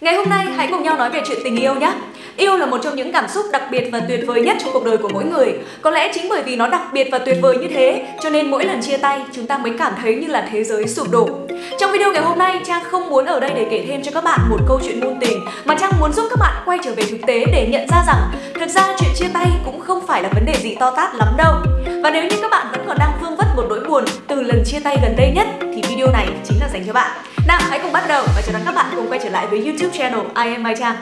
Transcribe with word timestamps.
Ngày 0.00 0.14
hôm 0.14 0.28
nay 0.28 0.46
hãy 0.56 0.68
cùng 0.70 0.82
nhau 0.82 0.96
nói 0.96 1.10
về 1.10 1.22
chuyện 1.28 1.38
tình 1.44 1.56
yêu 1.56 1.74
nhé. 1.74 1.92
Yêu 2.36 2.56
là 2.56 2.66
một 2.66 2.78
trong 2.84 2.96
những 2.96 3.12
cảm 3.12 3.28
xúc 3.28 3.46
đặc 3.52 3.62
biệt 3.70 3.88
và 3.92 4.00
tuyệt 4.08 4.20
vời 4.26 4.40
nhất 4.40 4.56
trong 4.60 4.72
cuộc 4.72 4.84
đời 4.84 4.96
của 4.96 5.08
mỗi 5.08 5.24
người. 5.24 5.54
Có 5.82 5.90
lẽ 5.90 6.10
chính 6.14 6.28
bởi 6.28 6.42
vì 6.42 6.56
nó 6.56 6.68
đặc 6.68 6.82
biệt 6.92 7.08
và 7.12 7.18
tuyệt 7.18 7.36
vời 7.42 7.56
như 7.56 7.68
thế, 7.68 8.06
cho 8.22 8.30
nên 8.30 8.50
mỗi 8.50 8.64
lần 8.64 8.82
chia 8.82 8.96
tay 8.96 9.20
chúng 9.32 9.46
ta 9.46 9.58
mới 9.58 9.72
cảm 9.78 9.92
thấy 10.02 10.14
như 10.14 10.26
là 10.26 10.48
thế 10.52 10.64
giới 10.64 10.88
sụp 10.88 11.10
đổ. 11.10 11.28
Trong 11.80 11.92
video 11.92 12.12
ngày 12.12 12.22
hôm 12.22 12.38
nay, 12.38 12.60
Trang 12.66 12.84
không 12.84 13.08
muốn 13.08 13.26
ở 13.26 13.40
đây 13.40 13.50
để 13.54 13.66
kể 13.70 13.84
thêm 13.88 14.02
cho 14.02 14.10
các 14.14 14.24
bạn 14.24 14.40
một 14.50 14.58
câu 14.68 14.80
chuyện 14.84 15.00
ngôn 15.00 15.18
tình, 15.20 15.40
mà 15.64 15.74
Trang 15.80 15.92
muốn 16.00 16.12
giúp 16.12 16.26
các 16.30 16.38
bạn 16.40 16.62
quay 16.64 16.78
trở 16.84 16.94
về 16.96 17.02
thực 17.10 17.26
tế 17.26 17.44
để 17.52 17.68
nhận 17.70 17.86
ra 17.88 18.04
rằng 18.06 18.30
thực 18.60 18.68
ra 18.68 18.94
chuyện 18.98 19.10
chia 19.16 19.28
tay 19.34 19.46
cũng 19.64 19.80
không 19.80 20.06
phải 20.06 20.22
là 20.22 20.28
vấn 20.34 20.44
đề 20.46 20.54
gì 20.62 20.74
to 20.80 20.90
tát 20.90 21.14
lắm 21.14 21.28
đâu. 21.36 21.54
Và 22.02 22.10
nếu 22.10 22.22
như 22.22 22.36
các 22.42 22.50
bạn 22.50 22.66
vẫn 22.72 22.80
còn 22.88 22.98
đang 22.98 23.12
vương 23.22 23.36
vất 23.36 23.46
một 23.56 23.64
nỗi 23.68 23.80
buồn 23.88 24.04
từ 24.28 24.42
lần 24.42 24.62
chia 24.66 24.80
tay 24.80 24.98
gần 25.02 25.14
đây 25.16 25.32
nhất 25.34 25.46
thì 25.60 25.82
video 25.88 26.12
này 26.12 26.28
chính 26.44 26.58
là 26.60 26.68
dành 26.72 26.84
cho 26.86 26.92
bạn. 26.92 27.10
Nào, 27.48 27.60
hãy 27.70 27.80
cùng 27.82 27.92
bắt 27.92 28.04
đầu 28.08 28.24
và 28.36 28.42
chào 28.42 28.52
đón 28.52 28.62
các 28.64 28.74
bạn 28.74 28.92
cùng 28.96 29.10
quay 29.10 29.20
trở 29.22 29.28
lại 29.28 29.46
với 29.46 29.64
YouTube 29.64 29.98
channel 29.98 30.20
I 30.20 30.52
am 30.52 30.62
Mai 30.62 30.74
Trang. 30.78 30.96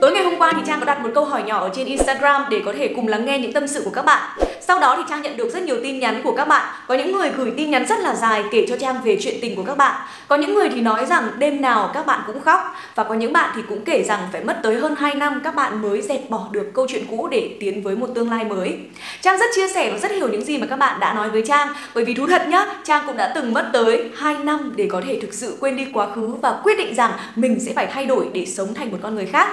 Tối 0.00 0.12
ngày 0.12 0.24
hôm 0.24 0.34
qua 0.38 0.52
thì 0.56 0.62
Trang 0.66 0.80
có 0.80 0.86
đặt 0.86 1.00
một 1.00 1.08
câu 1.14 1.24
hỏi 1.24 1.42
nhỏ 1.42 1.60
ở 1.60 1.70
trên 1.74 1.86
Instagram 1.86 2.44
để 2.50 2.62
có 2.64 2.72
thể 2.72 2.92
cùng 2.96 3.08
lắng 3.08 3.26
nghe 3.26 3.38
những 3.38 3.52
tâm 3.52 3.66
sự 3.66 3.82
của 3.84 3.90
các 3.90 4.04
bạn. 4.04 4.45
Sau 4.66 4.78
đó 4.78 4.94
thì 4.96 5.02
Trang 5.08 5.22
nhận 5.22 5.36
được 5.36 5.52
rất 5.52 5.62
nhiều 5.62 5.76
tin 5.82 5.98
nhắn 6.00 6.20
của 6.24 6.32
các 6.36 6.48
bạn. 6.48 6.74
Có 6.88 6.94
những 6.94 7.12
người 7.12 7.30
gửi 7.36 7.52
tin 7.56 7.70
nhắn 7.70 7.86
rất 7.86 8.00
là 8.00 8.14
dài 8.14 8.44
kể 8.50 8.66
cho 8.68 8.76
Trang 8.78 8.96
về 9.04 9.18
chuyện 9.20 9.34
tình 9.42 9.56
của 9.56 9.62
các 9.62 9.76
bạn. 9.76 10.06
Có 10.28 10.36
những 10.36 10.54
người 10.54 10.68
thì 10.68 10.80
nói 10.80 11.06
rằng 11.06 11.28
đêm 11.38 11.62
nào 11.62 11.90
các 11.94 12.06
bạn 12.06 12.20
cũng 12.26 12.40
khóc 12.40 12.60
và 12.94 13.04
có 13.04 13.14
những 13.14 13.32
bạn 13.32 13.50
thì 13.56 13.62
cũng 13.68 13.84
kể 13.84 14.02
rằng 14.02 14.20
phải 14.32 14.44
mất 14.44 14.60
tới 14.62 14.76
hơn 14.76 14.94
2 14.98 15.14
năm 15.14 15.40
các 15.44 15.54
bạn 15.54 15.82
mới 15.82 16.02
dẹp 16.02 16.30
bỏ 16.30 16.48
được 16.52 16.70
câu 16.74 16.86
chuyện 16.88 17.04
cũ 17.10 17.28
để 17.30 17.56
tiến 17.60 17.82
với 17.82 17.96
một 17.96 18.06
tương 18.14 18.30
lai 18.30 18.44
mới. 18.44 18.78
Trang 19.20 19.38
rất 19.38 19.46
chia 19.54 19.68
sẻ 19.68 19.90
và 19.90 19.98
rất 19.98 20.10
hiểu 20.10 20.28
những 20.28 20.44
gì 20.44 20.58
mà 20.58 20.66
các 20.66 20.76
bạn 20.76 21.00
đã 21.00 21.14
nói 21.14 21.30
với 21.30 21.42
Trang 21.46 21.68
bởi 21.94 22.04
vì 22.04 22.14
thú 22.14 22.26
thật 22.26 22.48
nhá, 22.48 22.66
Trang 22.84 23.02
cũng 23.06 23.16
đã 23.16 23.32
từng 23.34 23.54
mất 23.54 23.70
tới 23.72 24.10
2 24.16 24.36
năm 24.38 24.72
để 24.76 24.88
có 24.90 25.02
thể 25.06 25.18
thực 25.22 25.34
sự 25.34 25.56
quên 25.60 25.76
đi 25.76 25.86
quá 25.92 26.06
khứ 26.14 26.26
và 26.42 26.60
quyết 26.62 26.78
định 26.78 26.94
rằng 26.94 27.12
mình 27.36 27.60
sẽ 27.60 27.72
phải 27.72 27.86
thay 27.86 28.06
đổi 28.06 28.26
để 28.32 28.46
sống 28.46 28.74
thành 28.74 28.92
một 28.92 28.98
con 29.02 29.14
người 29.14 29.26
khác. 29.26 29.48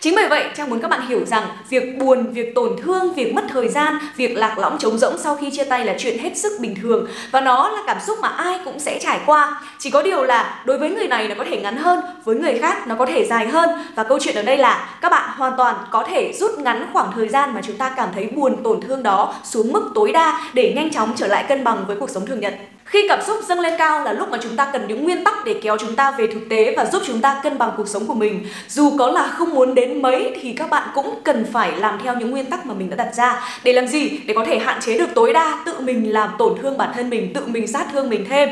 Chính 0.00 0.14
bởi 0.14 0.28
vậy, 0.28 0.44
Trang 0.56 0.70
muốn 0.70 0.80
các 0.80 0.88
bạn 0.88 1.08
hiểu 1.08 1.24
rằng 1.26 1.44
việc 1.70 1.98
buồn, 1.98 2.32
việc 2.32 2.54
tổn 2.54 2.76
thương, 2.82 3.14
việc 3.14 3.34
mất 3.34 3.44
thời 3.48 3.68
gian, 3.68 3.98
việc 4.16 4.36
lạc 4.36 4.55
lõng 4.58 4.78
trống 4.78 4.98
rỗng 4.98 5.18
sau 5.18 5.36
khi 5.36 5.50
chia 5.50 5.64
tay 5.64 5.84
là 5.84 5.94
chuyện 5.98 6.18
hết 6.18 6.36
sức 6.36 6.52
bình 6.60 6.74
thường 6.82 7.06
và 7.30 7.40
nó 7.40 7.68
là 7.68 7.82
cảm 7.86 7.96
xúc 8.06 8.18
mà 8.20 8.28
ai 8.28 8.58
cũng 8.64 8.78
sẽ 8.78 8.98
trải 9.02 9.20
qua. 9.26 9.60
Chỉ 9.78 9.90
có 9.90 10.02
điều 10.02 10.22
là 10.22 10.62
đối 10.64 10.78
với 10.78 10.90
người 10.90 11.08
này 11.08 11.28
nó 11.28 11.34
có 11.38 11.44
thể 11.50 11.60
ngắn 11.60 11.76
hơn, 11.76 12.00
với 12.24 12.36
người 12.36 12.58
khác 12.58 12.86
nó 12.86 12.94
có 12.94 13.06
thể 13.06 13.26
dài 13.26 13.48
hơn 13.48 13.70
và 13.94 14.04
câu 14.04 14.18
chuyện 14.20 14.34
ở 14.34 14.42
đây 14.42 14.56
là 14.56 14.98
các 15.00 15.08
bạn 15.08 15.30
hoàn 15.36 15.52
toàn 15.56 15.76
có 15.90 16.04
thể 16.08 16.32
rút 16.32 16.58
ngắn 16.58 16.86
khoảng 16.92 17.12
thời 17.14 17.28
gian 17.28 17.54
mà 17.54 17.60
chúng 17.66 17.76
ta 17.76 17.94
cảm 17.96 18.08
thấy 18.14 18.26
buồn 18.26 18.56
tổn 18.64 18.80
thương 18.80 19.02
đó 19.02 19.34
xuống 19.44 19.72
mức 19.72 19.90
tối 19.94 20.12
đa 20.12 20.40
để 20.52 20.72
nhanh 20.76 20.90
chóng 20.90 21.12
trở 21.16 21.26
lại 21.26 21.44
cân 21.48 21.64
bằng 21.64 21.84
với 21.86 21.96
cuộc 21.96 22.10
sống 22.10 22.26
thường 22.26 22.40
nhật. 22.40 22.54
Khi 22.86 23.06
cảm 23.08 23.22
xúc 23.22 23.36
dâng 23.48 23.60
lên 23.60 23.74
cao 23.78 24.04
là 24.04 24.12
lúc 24.12 24.28
mà 24.30 24.38
chúng 24.42 24.56
ta 24.56 24.70
cần 24.72 24.86
những 24.88 25.04
nguyên 25.04 25.24
tắc 25.24 25.44
để 25.44 25.54
kéo 25.62 25.76
chúng 25.80 25.96
ta 25.96 26.10
về 26.10 26.26
thực 26.26 26.48
tế 26.50 26.74
và 26.76 26.84
giúp 26.84 27.02
chúng 27.06 27.20
ta 27.20 27.40
cân 27.42 27.58
bằng 27.58 27.70
cuộc 27.76 27.88
sống 27.88 28.06
của 28.06 28.14
mình. 28.14 28.46
Dù 28.68 28.92
có 28.98 29.10
là 29.10 29.26
không 29.26 29.54
muốn 29.54 29.74
đến 29.74 30.02
mấy 30.02 30.38
thì 30.42 30.52
các 30.52 30.70
bạn 30.70 30.88
cũng 30.94 31.20
cần 31.24 31.46
phải 31.52 31.72
làm 31.76 31.98
theo 32.04 32.14
những 32.16 32.30
nguyên 32.30 32.46
tắc 32.50 32.66
mà 32.66 32.74
mình 32.74 32.90
đã 32.90 32.96
đặt 32.96 33.14
ra. 33.14 33.40
Để 33.64 33.72
làm 33.72 33.86
gì? 33.86 34.20
Để 34.26 34.34
có 34.34 34.44
thể 34.44 34.58
hạn 34.58 34.80
chế 34.80 34.98
được 34.98 35.08
tối 35.14 35.32
đa 35.32 35.62
tự 35.66 35.80
mình 35.80 36.12
làm 36.12 36.30
tổn 36.38 36.58
thương 36.62 36.78
bản 36.78 36.90
thân 36.94 37.10
mình, 37.10 37.32
tự 37.34 37.42
mình 37.46 37.66
sát 37.66 37.86
thương 37.92 38.10
mình 38.10 38.26
thêm. 38.30 38.48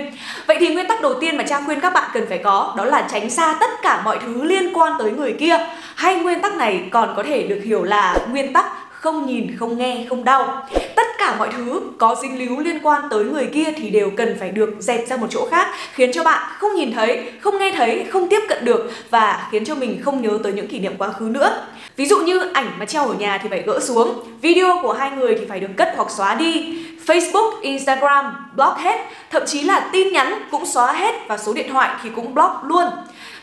Vậy 0.46 0.56
thì 0.60 0.74
nguyên 0.74 0.88
tắc 0.88 1.02
đầu 1.02 1.14
tiên 1.14 1.36
mà 1.36 1.44
Trang 1.44 1.64
khuyên 1.66 1.80
các 1.80 1.92
bạn 1.92 2.10
cần 2.14 2.26
phải 2.28 2.38
có 2.38 2.74
đó 2.76 2.84
là 2.84 3.08
tránh 3.12 3.30
xa 3.30 3.56
tất 3.60 3.70
cả 3.82 4.02
mọi 4.04 4.18
thứ 4.24 4.42
liên 4.42 4.78
quan 4.78 4.92
tới 4.98 5.10
người 5.10 5.32
kia. 5.32 5.58
Hay 5.94 6.14
nguyên 6.14 6.40
tắc 6.40 6.54
này 6.54 6.84
còn 6.90 7.14
có 7.16 7.22
thể 7.22 7.42
được 7.42 7.60
hiểu 7.64 7.82
là 7.84 8.16
nguyên 8.30 8.52
tắc 8.52 8.83
không 9.04 9.26
nhìn, 9.26 9.56
không 9.56 9.78
nghe, 9.78 10.06
không 10.08 10.24
đau. 10.24 10.66
Tất 10.96 11.06
cả 11.18 11.36
mọi 11.38 11.48
thứ 11.56 11.80
có 11.98 12.16
dính 12.22 12.38
líu 12.38 12.60
liên 12.60 12.78
quan 12.82 13.02
tới 13.10 13.24
người 13.24 13.46
kia 13.46 13.72
thì 13.76 13.90
đều 13.90 14.10
cần 14.16 14.36
phải 14.40 14.50
được 14.50 14.70
dẹp 14.78 15.08
ra 15.08 15.16
một 15.16 15.26
chỗ 15.30 15.48
khác 15.50 15.68
khiến 15.92 16.12
cho 16.12 16.24
bạn 16.24 16.42
không 16.58 16.74
nhìn 16.74 16.92
thấy, 16.92 17.32
không 17.40 17.58
nghe 17.58 17.72
thấy, 17.76 18.04
không 18.10 18.28
tiếp 18.28 18.40
cận 18.48 18.64
được 18.64 18.90
và 19.10 19.48
khiến 19.52 19.64
cho 19.64 19.74
mình 19.74 20.00
không 20.02 20.22
nhớ 20.22 20.38
tới 20.42 20.52
những 20.52 20.66
kỷ 20.66 20.78
niệm 20.78 20.92
quá 20.98 21.12
khứ 21.12 21.24
nữa. 21.24 21.66
Ví 21.96 22.06
dụ 22.06 22.18
như 22.18 22.50
ảnh 22.52 22.70
mà 22.78 22.84
treo 22.84 23.06
ở 23.06 23.14
nhà 23.14 23.38
thì 23.42 23.48
phải 23.48 23.62
gỡ 23.66 23.80
xuống, 23.80 24.20
video 24.40 24.78
của 24.82 24.92
hai 24.92 25.10
người 25.10 25.34
thì 25.34 25.44
phải 25.48 25.60
được 25.60 25.70
cất 25.76 25.88
hoặc 25.96 26.10
xóa 26.10 26.34
đi, 26.34 26.78
Facebook, 27.06 27.60
Instagram 27.62 28.24
block 28.56 28.78
hết, 28.78 29.00
thậm 29.30 29.42
chí 29.46 29.62
là 29.62 29.88
tin 29.92 30.12
nhắn 30.12 30.42
cũng 30.50 30.66
xóa 30.66 30.92
hết 30.92 31.14
và 31.28 31.38
số 31.38 31.52
điện 31.52 31.68
thoại 31.72 31.90
thì 32.02 32.10
cũng 32.14 32.34
block 32.34 32.64
luôn. 32.64 32.84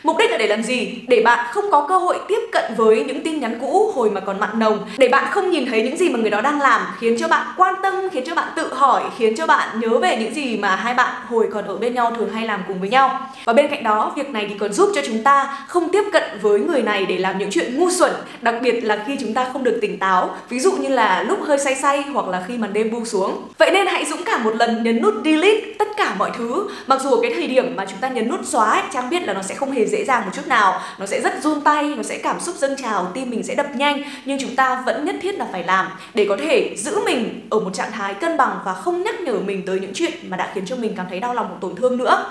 Mục 0.03 0.17
đích 0.17 0.31
là 0.31 0.38
để 0.38 0.47
làm 0.47 0.63
gì? 0.63 0.99
Để 1.07 1.22
bạn 1.25 1.45
không 1.51 1.72
có 1.72 1.85
cơ 1.89 1.97
hội 1.97 2.19
tiếp 2.27 2.39
cận 2.51 2.63
với 2.77 3.03
những 3.03 3.23
tin 3.23 3.39
nhắn 3.39 3.57
cũ 3.61 3.91
hồi 3.95 4.09
mà 4.09 4.19
còn 4.19 4.39
mặn 4.39 4.59
nồng. 4.59 4.79
Để 4.97 5.07
bạn 5.07 5.27
không 5.31 5.51
nhìn 5.51 5.66
thấy 5.66 5.81
những 5.81 5.97
gì 5.97 6.09
mà 6.09 6.19
người 6.19 6.29
đó 6.29 6.41
đang 6.41 6.61
làm 6.61 6.81
Khiến 6.99 7.17
cho 7.19 7.27
bạn 7.27 7.47
quan 7.57 7.75
tâm, 7.83 7.94
khiến 8.11 8.23
cho 8.27 8.35
bạn 8.35 8.47
tự 8.55 8.73
hỏi 8.73 9.03
Khiến 9.17 9.35
cho 9.35 9.47
bạn 9.47 9.79
nhớ 9.79 9.99
về 9.99 10.17
những 10.19 10.33
gì 10.33 10.57
mà 10.57 10.75
hai 10.75 10.93
bạn 10.93 11.16
hồi 11.28 11.47
còn 11.53 11.66
ở 11.66 11.78
bên 11.78 11.93
nhau 11.93 12.13
thường 12.17 12.29
hay 12.33 12.45
làm 12.45 12.63
cùng 12.67 12.79
với 12.79 12.89
nhau. 12.89 13.19
Và 13.45 13.53
bên 13.53 13.67
cạnh 13.67 13.83
đó, 13.83 14.13
việc 14.16 14.29
này 14.29 14.45
thì 14.49 14.55
còn 14.59 14.73
giúp 14.73 14.91
cho 14.95 15.01
chúng 15.05 15.23
ta 15.23 15.66
không 15.67 15.89
tiếp 15.89 16.03
cận 16.13 16.23
với 16.41 16.59
người 16.59 16.81
này 16.81 17.05
để 17.05 17.17
làm 17.17 17.38
những 17.38 17.49
chuyện 17.51 17.78
ngu 17.78 17.91
xuẩn. 17.91 18.11
Đặc 18.41 18.55
biệt 18.61 18.81
là 18.81 19.03
khi 19.07 19.17
chúng 19.19 19.33
ta 19.33 19.49
không 19.53 19.63
được 19.63 19.78
tỉnh 19.81 19.99
táo. 19.99 20.35
Ví 20.49 20.59
dụ 20.59 20.72
như 20.72 20.89
là 20.89 21.23
lúc 21.23 21.39
hơi 21.43 21.57
say 21.57 21.75
say 21.75 22.01
hoặc 22.01 22.28
là 22.28 22.43
khi 22.47 22.57
màn 22.57 22.73
đêm 22.73 22.91
buông 22.91 23.05
xuống. 23.05 23.47
Vậy 23.61 23.72
nên 23.72 23.88
hãy 23.88 24.05
dũng 24.05 24.23
cảm 24.25 24.44
một 24.44 24.55
lần 24.55 24.83
nhấn 24.83 25.01
nút 25.01 25.13
delete 25.25 25.61
tất 25.79 25.88
cả 25.97 26.16
mọi 26.17 26.31
thứ. 26.38 26.69
Mặc 26.88 27.01
dù 27.01 27.09
ở 27.11 27.19
cái 27.22 27.31
thời 27.35 27.47
điểm 27.47 27.75
mà 27.75 27.85
chúng 27.85 27.99
ta 27.99 28.09
nhấn 28.09 28.29
nút 28.29 28.39
xóa 28.45 28.72
ấy, 28.72 28.81
Trang 28.94 29.09
biết 29.09 29.23
là 29.23 29.33
nó 29.33 29.41
sẽ 29.41 29.55
không 29.55 29.72
hề 29.72 29.85
dễ 29.85 30.05
dàng 30.05 30.25
một 30.25 30.31
chút 30.33 30.47
nào. 30.47 30.81
Nó 30.99 31.05
sẽ 31.05 31.22
rất 31.22 31.33
run 31.44 31.61
tay 31.61 31.83
nó 31.97 32.03
sẽ 32.03 32.17
cảm 32.17 32.39
xúc 32.39 32.55
dâng 32.55 32.75
trào 32.81 33.11
tim 33.13 33.29
mình 33.29 33.44
sẽ 33.44 33.55
đập 33.55 33.67
nhanh. 33.75 34.03
Nhưng 34.25 34.39
chúng 34.41 34.55
ta 34.55 34.83
vẫn 34.85 35.05
nhất 35.05 35.16
thiết 35.22 35.35
là 35.35 35.47
phải 35.51 35.63
làm 35.63 35.88
để 36.13 36.25
có 36.29 36.38
thể 36.38 36.75
giữ 36.77 36.99
mình 37.05 37.47
ở 37.49 37.59
một 37.59 37.73
trạng 37.73 37.91
thái 37.91 38.13
cân 38.13 38.38
bằng 38.38 38.59
và 38.66 38.73
không 38.73 39.03
nhắc 39.03 39.22
nhở 39.22 39.33
mình 39.33 39.66
tới 39.66 39.79
những 39.79 39.91
chuyện 39.93 40.13
mà 40.29 40.38
đã 40.38 40.51
khiến 40.55 40.66
cho 40.66 40.75
mình 40.75 40.93
cảm 40.97 41.05
thấy 41.09 41.19
đau 41.19 41.33
lòng 41.33 41.45
hoặc 41.49 41.57
tổn 41.61 41.75
thương 41.75 41.97
nữa. 41.97 42.25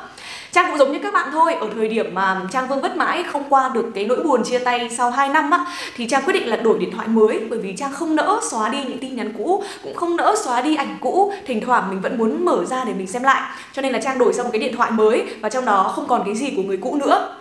Trang 0.52 0.66
cũng 0.68 0.78
giống 0.78 0.92
như 0.92 0.98
các 1.02 1.14
bạn 1.14 1.28
thôi, 1.32 1.54
Ở 1.54 1.66
thời 1.74 1.88
điểm 1.88 2.14
mà 2.14 2.40
Trang 2.52 2.68
vương 2.68 2.80
vất 2.80 2.96
mãi 2.96 3.24
không 3.32 3.44
qua 3.48 3.70
được 3.74 3.90
cái 3.94 4.04
nỗi 4.04 4.22
buồn 4.22 4.44
chia 4.44 4.58
tay 4.58 4.90
sau 4.90 5.10
2 5.10 5.28
năm 5.28 5.50
á, 5.50 5.64
Thì 5.96 6.06
Trang 6.08 6.22
quyết 6.24 6.32
định 6.32 6.48
là 6.48 6.56
đổi 6.56 6.78
điện 6.78 6.90
thoại 6.90 7.08
mới, 7.08 7.40
Bởi 7.50 7.58
vì 7.58 7.74
Trang 7.76 7.92
không 7.92 8.16
nỡ 8.16 8.40
xóa 8.50 8.68
đi 8.68 8.78
những 8.84 8.98
tin 8.98 9.16
nhắn 9.16 9.32
cũ, 9.38 9.62
Cũng 9.82 9.94
không 9.94 10.16
nỡ 10.16 10.34
xóa 10.44 10.60
đi 10.60 10.76
ảnh 10.76 10.96
cũ, 11.00 11.32
Thỉnh 11.46 11.60
thoảng 11.66 11.90
mình 11.90 12.00
vẫn 12.00 12.18
muốn 12.18 12.44
mở 12.44 12.64
ra 12.64 12.84
để 12.84 12.92
mình 12.92 13.06
xem 13.06 13.22
lại. 13.22 13.42
Cho 13.72 13.82
nên 13.82 13.92
là 13.92 13.98
Trang 13.98 14.18
đổi 14.18 14.32
sang 14.32 14.44
một 14.44 14.50
cái 14.52 14.60
điện 14.60 14.76
thoại 14.76 14.90
mới 14.90 15.24
Và 15.40 15.48
trong 15.48 15.64
đó 15.64 15.92
không 15.96 16.06
còn 16.08 16.22
cái 16.24 16.34
gì 16.34 16.52
của 16.56 16.62
người 16.62 16.76
cũ 16.76 16.98
nữa 17.04 17.36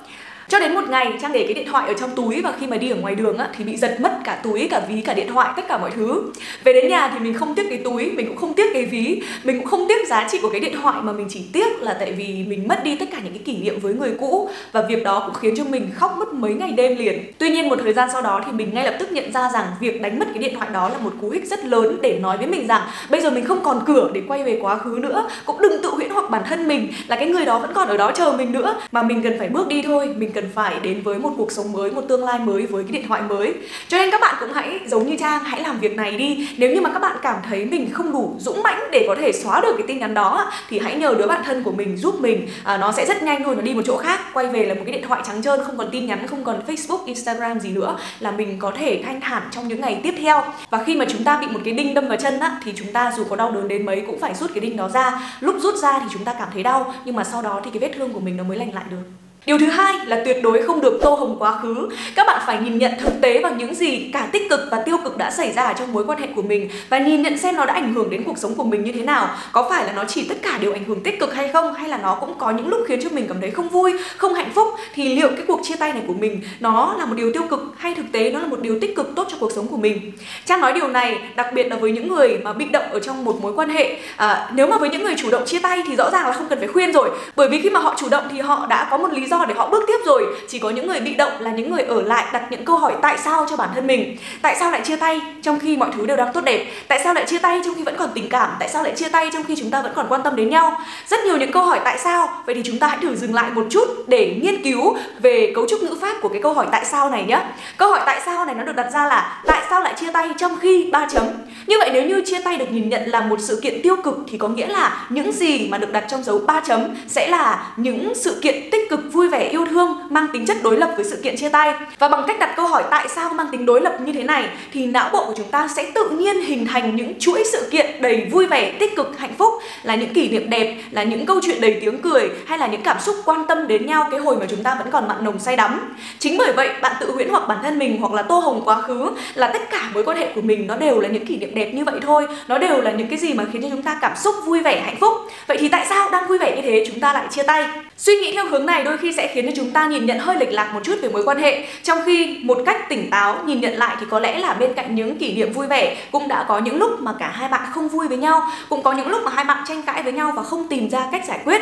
cho 0.50 0.60
đến 0.60 0.74
một 0.74 0.90
ngày 0.90 1.14
Trang 1.22 1.32
để 1.34 1.44
cái 1.44 1.54
điện 1.54 1.68
thoại 1.72 1.88
ở 1.88 1.94
trong 2.00 2.10
túi 2.16 2.42
và 2.42 2.54
khi 2.60 2.68
mà 2.68 2.78
đi 2.78 2.90
ở 2.90 2.96
ngoài 2.96 3.16
đường 3.16 3.38
á, 3.38 3.50
thì 3.58 3.64
bị 3.64 3.78
giật 3.78 3.98
mất 4.02 4.20
cả 4.24 4.40
túi, 4.44 4.68
cả 4.72 4.82
ví, 4.90 5.02
cả 5.02 5.14
điện 5.14 5.28
thoại, 5.34 5.54
tất 5.56 5.62
cả 5.68 5.78
mọi 5.78 5.92
thứ. 5.96 6.32
Về 6.64 6.74
đến 6.74 6.88
nhà 6.88 7.10
thì 7.14 7.20
mình 7.20 7.34
không 7.34 7.56
tiếc 7.56 7.70
cái 7.70 7.78
túi, 7.78 8.12
mình 8.12 8.28
cũng 8.28 8.38
không 8.38 8.54
tiếc 8.54 8.74
cái 8.74 8.86
ví, 8.86 9.22
mình 9.44 9.58
cũng 9.60 9.68
không 9.68 9.86
tiếc 9.90 10.08
giá 10.08 10.28
trị 10.32 10.40
của 10.42 10.50
cái 10.50 10.60
điện 10.60 10.76
thoại 10.82 10.98
mà 11.02 11.12
mình 11.12 11.28
chỉ 11.30 11.42
tiếc 11.54 11.82
là 11.82 11.94
tại 12.00 12.12
vì 12.12 12.46
mình 12.48 12.68
mất 12.68 12.84
đi 12.84 12.96
tất 12.96 13.06
cả 13.12 13.18
những 13.24 13.34
cái 13.34 13.42
kỷ 13.46 13.58
niệm 13.58 13.80
với 13.80 13.94
người 13.94 14.14
cũ 14.20 14.50
và 14.72 14.82
việc 14.82 15.04
đó 15.04 15.24
cũng 15.26 15.36
khiến 15.36 15.54
cho 15.58 15.64
mình 15.64 15.90
khóc 15.96 16.16
mất 16.20 16.34
mấy 16.34 16.54
ngày 16.54 16.72
đêm 16.72 16.98
liền. 16.98 17.32
Tuy 17.38 17.50
nhiên 17.50 17.70
một 17.70 17.80
thời 17.84 17.94
gian 17.94 18.10
sau 18.14 18.22
đó 18.22 18.42
thì 18.46 18.52
mình 18.52 18.74
ngay 18.74 18.86
lập 18.86 18.96
tức 19.00 19.12
nhận 19.12 19.32
ra 19.32 19.50
rằng 19.54 19.66
việc 19.80 20.02
đánh 20.02 20.20
mất 20.20 20.26
cái 20.34 20.44
điện 20.44 20.56
thoại 20.56 20.70
đó 20.74 20.90
là 20.90 20.98
một 20.98 21.14
cú 21.22 21.30
hích 21.30 21.48
rất 21.48 21.66
lớn 21.66 21.98
để 22.02 22.20
nói 22.22 22.38
với 22.38 22.48
mình 22.48 22.68
rằng 22.68 22.82
bây 23.10 23.22
giờ 23.22 23.30
mình 23.30 23.46
không 23.46 23.64
còn 23.64 23.82
cửa 23.88 24.10
để 24.14 24.22
quay 24.28 24.44
về 24.44 24.60
quá 24.62 24.78
khứ 24.78 25.00
nữa, 25.02 25.28
cũng 25.46 25.62
đừng 25.62 25.82
tự 25.84 25.90
huyễn 25.90 26.10
hoặc 26.10 26.30
bản 26.30 26.42
thân 26.50 26.68
mình 26.68 26.88
là 27.08 27.16
cái 27.16 27.30
người 27.30 27.46
đó 27.46 27.60
vẫn 27.60 27.72
còn 27.74 27.88
ở 27.88 27.98
đó 27.98 28.12
chờ 28.16 28.32
mình 28.38 28.52
nữa 28.52 28.76
mà 28.92 29.04
mình 29.04 29.22
cần 29.24 29.40
phải 29.40 29.50
bước 29.50 29.68
đi 29.68 29.82
thôi, 29.82 30.16
mình 30.18 30.32
cần 30.32 30.39
cần 30.42 30.50
phải 30.56 30.80
đến 30.80 31.02
với 31.02 31.20
một 31.20 31.32
cuộc 31.38 31.52
sống 31.52 31.72
mới 31.72 31.92
một 31.92 32.02
tương 32.10 32.24
lai 32.24 32.40
mới 32.40 32.66
với 32.66 32.84
cái 32.84 32.92
điện 32.92 33.08
thoại 33.08 33.22
mới. 33.22 33.54
Cho 33.88 33.98
nên 33.98 34.12
các 34.12 34.22
bạn 34.22 34.36
cũng 34.40 34.54
hãy 34.54 34.80
giống 34.88 35.08
như 35.08 35.16
trang 35.20 35.44
hãy 35.44 35.62
làm 35.62 35.80
việc 35.80 35.96
này 35.96 36.18
đi. 36.18 36.50
Nếu 36.58 36.72
như 36.72 36.82
mà 36.82 36.90
các 36.94 37.00
bạn 37.00 37.18
cảm 37.22 37.36
thấy 37.50 37.66
mình 37.66 37.90
không 37.94 38.12
đủ 38.12 38.36
dũng 38.40 38.64
mãnh 38.64 38.80
để 38.92 39.06
có 39.08 39.16
thể 39.16 39.32
xóa 39.32 39.62
được 39.62 39.74
cái 39.78 39.88
tin 39.88 40.00
nhắn 40.00 40.14
đó 40.14 40.52
thì 40.70 40.80
hãy 40.80 40.96
nhờ 40.96 41.16
đứa 41.18 41.28
bạn 41.28 41.42
thân 41.46 41.64
của 41.64 41.72
mình 41.72 41.98
giúp 41.98 42.22
mình. 42.22 42.48
À, 42.64 42.78
nó 42.78 42.92
sẽ 42.92 43.06
rất 43.06 43.24
nhanh 43.24 43.44
thôi 43.44 43.56
nó 43.56 43.62
đi 43.62 43.74
một 43.74 43.82
chỗ 43.86 43.98
khác. 43.98 44.20
Quay 44.34 44.48
về 44.48 44.66
là 44.66 44.74
một 44.74 44.82
cái 44.86 44.94
điện 44.94 45.04
thoại 45.08 45.22
trắng 45.28 45.42
trơn 45.42 45.60
không 45.64 45.78
còn 45.78 45.90
tin 45.92 46.06
nhắn 46.06 46.28
không 46.28 46.44
còn 46.44 46.62
facebook 46.68 47.06
instagram 47.06 47.60
gì 47.60 47.70
nữa 47.70 47.98
là 48.20 48.32
mình 48.32 48.60
có 48.60 48.72
thể 48.78 49.02
thanh 49.06 49.22
thản 49.22 49.44
trong 49.52 49.68
những 49.68 49.82
ngày 49.82 50.00
tiếp 50.04 50.14
theo. 50.22 50.44
Và 50.70 50.84
khi 50.84 50.96
mà 50.96 51.06
chúng 51.10 51.24
ta 51.24 51.38
bị 51.42 51.48
một 51.48 51.60
cái 51.66 51.74
đinh 51.74 51.94
đâm 51.94 52.08
vào 52.08 52.18
chân 52.18 52.40
á 52.40 52.60
thì 52.64 52.74
chúng 52.76 52.94
ta 52.94 53.14
dù 53.18 53.24
có 53.30 53.36
đau 53.36 53.52
đớn 53.52 53.68
đến 53.68 53.86
mấy 53.86 54.04
cũng 54.08 54.20
phải 54.20 54.34
rút 54.34 54.52
cái 54.54 54.62
đinh 54.62 54.78
đó 54.78 54.90
ra. 54.90 55.22
Lúc 55.40 55.56
rút 55.60 55.76
ra 55.76 56.00
thì 56.00 56.06
chúng 56.14 56.24
ta 56.24 56.34
cảm 56.34 56.48
thấy 56.54 56.64
đau 56.64 56.94
nhưng 57.06 57.16
mà 57.16 57.24
sau 57.24 57.42
đó 57.42 57.62
thì 57.64 57.72
cái 57.72 57.80
vết 57.80 57.92
thương 57.96 58.14
của 58.14 58.20
mình 58.20 58.38
nó 58.38 58.44
mới 58.44 58.58
lành 58.58 58.74
lại 58.74 58.84
được. 58.90 59.29
Điều 59.50 59.58
thứ 59.58 59.66
hai 59.66 59.96
là 60.06 60.22
tuyệt 60.26 60.38
đối 60.44 60.62
không 60.62 60.82
được 60.82 61.00
tô 61.02 61.16
hồng 61.16 61.36
quá 61.40 61.60
khứ. 61.62 61.90
Các 62.16 62.28
bạn 62.28 62.42
phải 62.46 62.58
nhìn 62.62 62.78
nhận 62.78 62.92
thực 63.00 63.22
tế 63.22 63.42
bằng 63.42 63.58
những 63.58 63.76
gì 63.76 64.10
cả 64.14 64.28
tích 64.32 64.50
cực 64.50 64.60
và 64.72 64.82
tiêu 64.82 64.98
cực 65.04 65.18
đã 65.18 65.32
xảy 65.32 65.52
ra 65.52 65.64
ở 65.64 65.74
trong 65.74 65.94
mối 65.94 66.06
quan 66.06 66.20
hệ 66.20 66.28
của 66.36 66.42
mình 66.42 66.70
và 66.90 67.00
nhìn 67.00 67.22
nhận 67.22 67.38
xem 67.38 67.56
nó 67.56 67.66
đã 67.66 67.74
ảnh 67.74 67.94
hưởng 67.94 68.10
đến 68.10 68.24
cuộc 68.24 68.38
sống 68.38 68.56
của 68.56 68.64
mình 68.64 68.84
như 68.84 68.92
thế 68.92 69.02
nào. 69.02 69.30
Có 69.52 69.70
phải 69.70 69.86
là 69.86 69.92
nó 69.92 70.04
chỉ 70.08 70.26
tất 70.30 70.36
cả 70.42 70.58
đều 70.62 70.74
ảnh 70.74 70.84
hưởng 70.84 71.04
tích 71.04 71.20
cực 71.20 71.36
hay 71.36 71.50
không 71.54 71.74
hay 71.74 71.90
là 71.90 71.98
nó 71.98 72.16
cũng 72.16 72.34
có 72.38 72.52
những 72.52 72.68
lúc 72.68 72.80
khiến 72.88 73.00
cho 73.04 73.10
mình 73.10 73.26
cảm 73.28 73.42
thấy 73.42 73.52
không 73.52 73.70
vui, 73.70 73.94
không 74.18 74.34
hạnh 74.34 74.52
phúc 74.56 74.68
thì 74.94 75.16
liệu 75.16 75.28
cái 75.28 75.46
cuộc 75.48 75.60
chia 75.64 75.76
tay 75.76 75.94
này 75.94 76.04
của 76.08 76.14
mình 76.14 76.42
nó 76.60 76.96
là 77.00 77.06
một 77.06 77.16
điều 77.18 77.34
tiêu 77.34 77.44
cực 77.50 77.74
hay 77.78 77.96
thực 77.96 78.06
tế 78.12 78.32
nó 78.32 78.40
là 78.40 78.48
một 78.48 78.62
điều 78.62 78.80
tích 78.80 78.96
cực 78.96 79.16
tốt 79.16 79.28
cho 79.32 79.38
cuộc 79.40 79.52
sống 79.52 79.68
của 79.68 79.78
mình. 79.78 80.12
Trang 80.46 80.62
nói 80.62 80.74
điều 80.74 80.88
này 80.88 81.18
đặc 81.36 81.54
biệt 81.54 81.68
là 81.68 81.76
với 81.76 81.92
những 81.92 82.08
người 82.08 82.38
mà 82.44 82.54
bị 82.54 82.66
động 82.66 82.92
ở 82.92 83.00
trong 83.00 83.26
một 83.26 83.42
mối 83.42 83.54
quan 83.56 83.70
hệ. 83.70 83.98
À, 84.16 84.50
nếu 84.54 84.68
mà 84.68 84.78
với 84.78 84.90
những 84.90 85.04
người 85.04 85.16
chủ 85.18 85.30
động 85.32 85.46
chia 85.46 85.60
tay 85.60 85.84
thì 85.88 85.96
rõ 85.96 86.10
ràng 86.12 86.28
là 86.28 86.34
không 86.34 86.48
cần 86.50 86.60
phải 86.60 86.68
khuyên 86.68 86.92
rồi 86.92 87.10
bởi 87.36 87.50
vì 87.50 87.62
khi 87.62 87.70
mà 87.70 87.80
họ 87.80 87.96
chủ 87.98 88.10
động 88.10 88.24
thì 88.32 88.40
họ 88.40 88.66
đã 88.70 88.88
có 88.92 88.98
một 88.98 89.14
lý 89.14 89.26
do 89.26 89.39
do 89.40 89.46
để 89.46 89.56
họ 89.58 89.70
bước 89.70 89.84
tiếp 89.88 89.98
rồi. 90.06 90.26
Chỉ 90.48 90.60
có 90.60 90.70
những 90.70 90.88
người 90.88 91.00
bị 91.00 91.16
động 91.16 91.32
là 91.40 91.52
những 91.52 91.72
người 91.72 91.84
ở 91.84 92.02
lại 92.02 92.26
đặt 92.34 92.44
những 92.52 92.66
câu 92.66 92.78
hỏi 92.78 92.94
tại 93.02 93.18
sao 93.18 93.46
cho 93.50 93.58
bản 93.58 93.70
thân 93.76 93.88
mình. 93.88 94.18
Tại 94.42 94.56
sao 94.60 94.72
lại 94.72 94.82
chia 94.84 94.96
tay 94.96 95.22
trong 95.42 95.60
khi 95.60 95.78
mọi 95.78 95.90
thứ 95.98 96.06
đều 96.06 96.18
đang 96.18 96.34
tốt 96.34 96.42
đẹp? 96.44 96.66
Tại 96.88 97.00
sao 97.04 97.14
lại 97.14 97.26
chia 97.28 97.38
tay 97.38 97.62
trong 97.66 97.76
khi 97.76 97.84
vẫn 97.84 97.96
còn 97.98 98.10
tình 98.14 98.30
cảm? 98.30 98.50
Tại 98.60 98.70
sao 98.70 98.84
lại 98.84 98.94
chia 98.96 99.10
tay 99.10 99.30
trong 99.34 99.44
khi 99.44 99.56
chúng 99.56 99.70
ta 99.70 99.82
vẫn 99.82 99.92
còn 99.96 100.06
quan 100.10 100.22
tâm 100.24 100.36
đến 100.36 100.50
nhau? 100.50 100.82
Rất 101.08 101.20
nhiều 101.26 101.38
những 101.38 101.52
câu 101.52 101.64
hỏi 101.64 101.80
tại 101.84 101.98
sao. 101.98 102.30
Vậy 102.46 102.56
thì 102.56 102.62
chúng 102.66 102.80
ta 102.80 102.88
hãy 102.88 102.98
thử 103.02 103.16
dừng 103.16 103.34
lại 103.34 103.52
một 103.52 103.66
chút 103.70 103.88
để 104.08 104.40
nghiên 104.42 104.64
cứu 104.64 104.98
về 105.20 105.52
cấu 105.56 105.68
trúc 105.70 105.84
ngữ 105.84 105.96
pháp 106.02 106.18
của 106.22 106.30
cái 106.30 106.42
câu 106.42 106.54
hỏi 106.54 106.68
tại 106.72 106.86
sao 106.86 107.10
này 107.10 107.24
nhé 107.28 107.42
câu 107.78 107.90
hỏi 107.90 108.00
tại 108.06 108.22
sao 108.26 108.46
này 108.46 108.56
nó 108.56 108.64
được 108.64 108.76
đặt 108.76 108.90
ra 108.94 109.08
là 109.08 109.42
tại 109.46 109.64
sao 109.70 109.82
lại 109.82 109.94
chia 110.00 110.12
tay 110.12 110.30
trong 110.38 110.60
khi 110.60 110.90
ba 110.92 111.08
chấm? 111.12 111.24
Như 111.68 111.76
vậy 111.80 111.90
nếu 111.94 112.04
như 112.04 112.22
chia 112.26 112.42
tay 112.42 112.58
được 112.58 112.72
nhìn 112.72 112.90
nhận 112.90 113.10
là 113.10 113.22
một 113.22 113.40
sự 113.42 113.60
kiện 113.64 113.82
tiêu 113.84 113.96
cực 114.04 114.18
thì 114.30 114.38
có 114.38 114.48
nghĩa 114.48 114.68
là 114.68 115.08
những 115.10 115.32
gì 115.32 115.68
mà 115.70 115.78
được 115.78 115.92
đặt 115.92 116.06
trong 116.10 116.24
dấu 116.24 116.40
ba 116.48 116.62
chấm 116.68 116.82
sẽ 117.08 117.28
là 117.28 117.68
những 117.78 118.16
sự 118.16 118.40
kiện 118.42 118.70
tích 118.72 118.90
cực 118.90 119.00
vui 119.20 119.28
vẻ, 119.28 119.50
yêu 119.50 119.66
thương, 119.70 119.98
mang 120.10 120.28
tính 120.34 120.46
chất 120.46 120.58
đối 120.64 120.78
lập 120.78 120.90
với 120.96 121.06
sự 121.06 121.20
kiện 121.24 121.38
chia 121.38 121.50
tay. 121.50 121.74
Và 122.00 122.08
bằng 122.08 122.24
cách 122.28 122.40
đặt 122.40 122.54
câu 122.56 122.68
hỏi 122.68 122.84
tại 122.92 123.08
sao 123.10 123.34
mang 123.34 123.48
tính 123.52 123.66
đối 123.66 123.82
lập 123.82 123.98
như 124.06 124.14
thế 124.14 124.24
này, 124.24 124.46
thì 124.74 124.86
não 124.86 125.10
bộ 125.14 125.26
của 125.26 125.34
chúng 125.38 125.52
ta 125.52 125.68
sẽ 125.68 125.92
tự 125.96 126.10
nhiên 126.10 126.42
hình 126.42 126.66
thành 126.66 126.96
những 126.96 127.20
chuỗi 127.20 127.44
sự 127.52 127.68
kiện 127.72 128.02
đầy 128.02 128.28
vui 128.32 128.46
vẻ, 128.46 128.72
tích 128.80 128.96
cực, 128.96 129.20
hạnh 129.20 129.34
phúc, 129.38 129.54
là 129.84 129.96
những 129.96 130.14
kỷ 130.14 130.30
niệm 130.30 130.50
đẹp, 130.50 130.78
là 130.92 131.04
những 131.04 131.26
câu 131.26 131.40
chuyện 131.44 131.62
đầy 131.62 131.78
tiếng 131.82 132.02
cười, 132.02 132.30
hay 132.48 132.58
là 132.58 132.68
những 132.68 132.82
cảm 132.82 133.00
xúc 133.00 133.16
quan 133.26 133.48
tâm 133.48 133.68
đến 133.68 133.86
nhau, 133.86 134.08
cái 134.12 134.20
hồi 134.20 134.36
mà 134.40 134.46
chúng 134.50 134.64
ta 134.64 134.76
vẫn 134.80 134.92
còn 134.92 135.08
mặn 135.08 135.24
nồng 135.24 135.40
say 135.40 135.56
đắm. 135.56 135.96
Chính 136.20 136.38
bởi 136.38 136.54
vậy, 136.54 136.70
bạn 136.82 136.96
tự 137.00 137.12
huyễn 137.12 137.30
hoặc 137.30 137.48
bản 137.48 137.58
thân 137.64 137.80
mình 137.80 137.98
hoặc 138.02 138.14
là 138.14 138.22
tô 138.22 138.40
hồng 138.40 138.62
quá 138.66 138.82
khứ, 138.82 139.10
là 139.34 139.48
tất 139.48 139.70
cả 139.72 139.90
mối 139.94 140.04
quan 140.04 140.18
hệ 140.18 140.28
của 140.36 140.42
mình 140.42 140.68
nó 140.68 140.76
đều 140.76 141.00
là 141.00 141.10
những 141.10 141.26
kỷ 141.26 141.38
niệm 141.38 141.56
đẹp 141.56 141.72
như 141.74 141.84
vậy 141.84 142.00
thôi. 142.02 142.28
Nó 142.48 142.58
đều 142.58 142.82
là 142.82 142.92
những 142.92 143.08
cái 143.08 143.18
gì 143.18 143.34
mà 143.34 143.44
khiến 143.54 143.62
cho 143.62 143.70
chúng 143.70 143.84
ta 143.84 143.98
cảm 144.02 144.12
xúc 144.16 144.36
vui 144.46 144.60
vẻ, 144.60 144.82
hạnh 144.86 144.98
phúc. 145.00 145.14
Vậy 145.48 145.58
thì 145.60 145.68
tại 145.68 145.86
sao 145.90 146.10
đang 146.10 146.28
vui 146.28 146.38
vẻ 146.38 146.56
như 146.56 146.62
thế, 146.62 146.86
chúng 146.88 147.00
ta 147.00 147.14
lại 147.14 147.26
chia 147.32 147.44
tay? 147.44 147.66
Suy 148.00 148.16
nghĩ 148.16 148.32
theo 148.34 148.46
hướng 148.46 148.66
này 148.66 148.84
đôi 148.84 148.98
khi 148.98 149.14
sẽ 149.14 149.32
khiến 149.34 149.46
cho 149.46 149.52
chúng 149.56 149.72
ta 149.72 149.88
nhìn 149.88 150.06
nhận 150.06 150.20
hơi 150.20 150.36
lệch 150.40 150.52
lạc 150.52 150.74
một 150.74 150.80
chút 150.84 150.96
về 151.02 151.10
mối 151.10 151.24
quan 151.26 151.38
hệ. 151.38 151.68
Trong 151.84 152.00
khi 152.06 152.40
một 152.44 152.58
cách 152.66 152.90
tỉnh 152.90 153.10
táo, 153.10 153.44
nhìn 153.46 153.62
nhận 153.62 153.74
lại 153.74 153.96
thì 154.00 154.06
có 154.10 154.20
lẽ 154.20 154.40
là 154.40 154.54
bên 154.54 154.74
cạnh 154.74 154.96
những 154.96 155.18
kỷ 155.18 155.34
niệm 155.34 155.54
vui 155.54 155.68
vẻ 155.68 155.98
cũng 156.12 156.28
đã 156.28 156.46
có 156.48 156.60
những 156.60 156.78
lúc 156.78 157.02
mà 157.02 157.14
cả 157.20 157.28
hai 157.28 157.50
bạn 157.50 157.70
không 157.74 157.90
vui 157.90 158.08
với 158.08 158.18
nhau, 158.18 158.42
cũng 158.70 158.84
có 158.84 158.92
những 158.92 159.08
lúc 159.08 159.22
mà 159.24 159.32
hai 159.32 159.46
bạn 159.46 159.64
tranh 159.68 159.82
cãi 159.82 160.04
với 160.04 160.14
nhau 160.14 160.32
và 160.36 160.44
không 160.44 160.68
tìm 160.68 160.90
ra 160.90 161.08
cách 161.12 161.26
giải 161.28 161.40
quyết. 161.46 161.62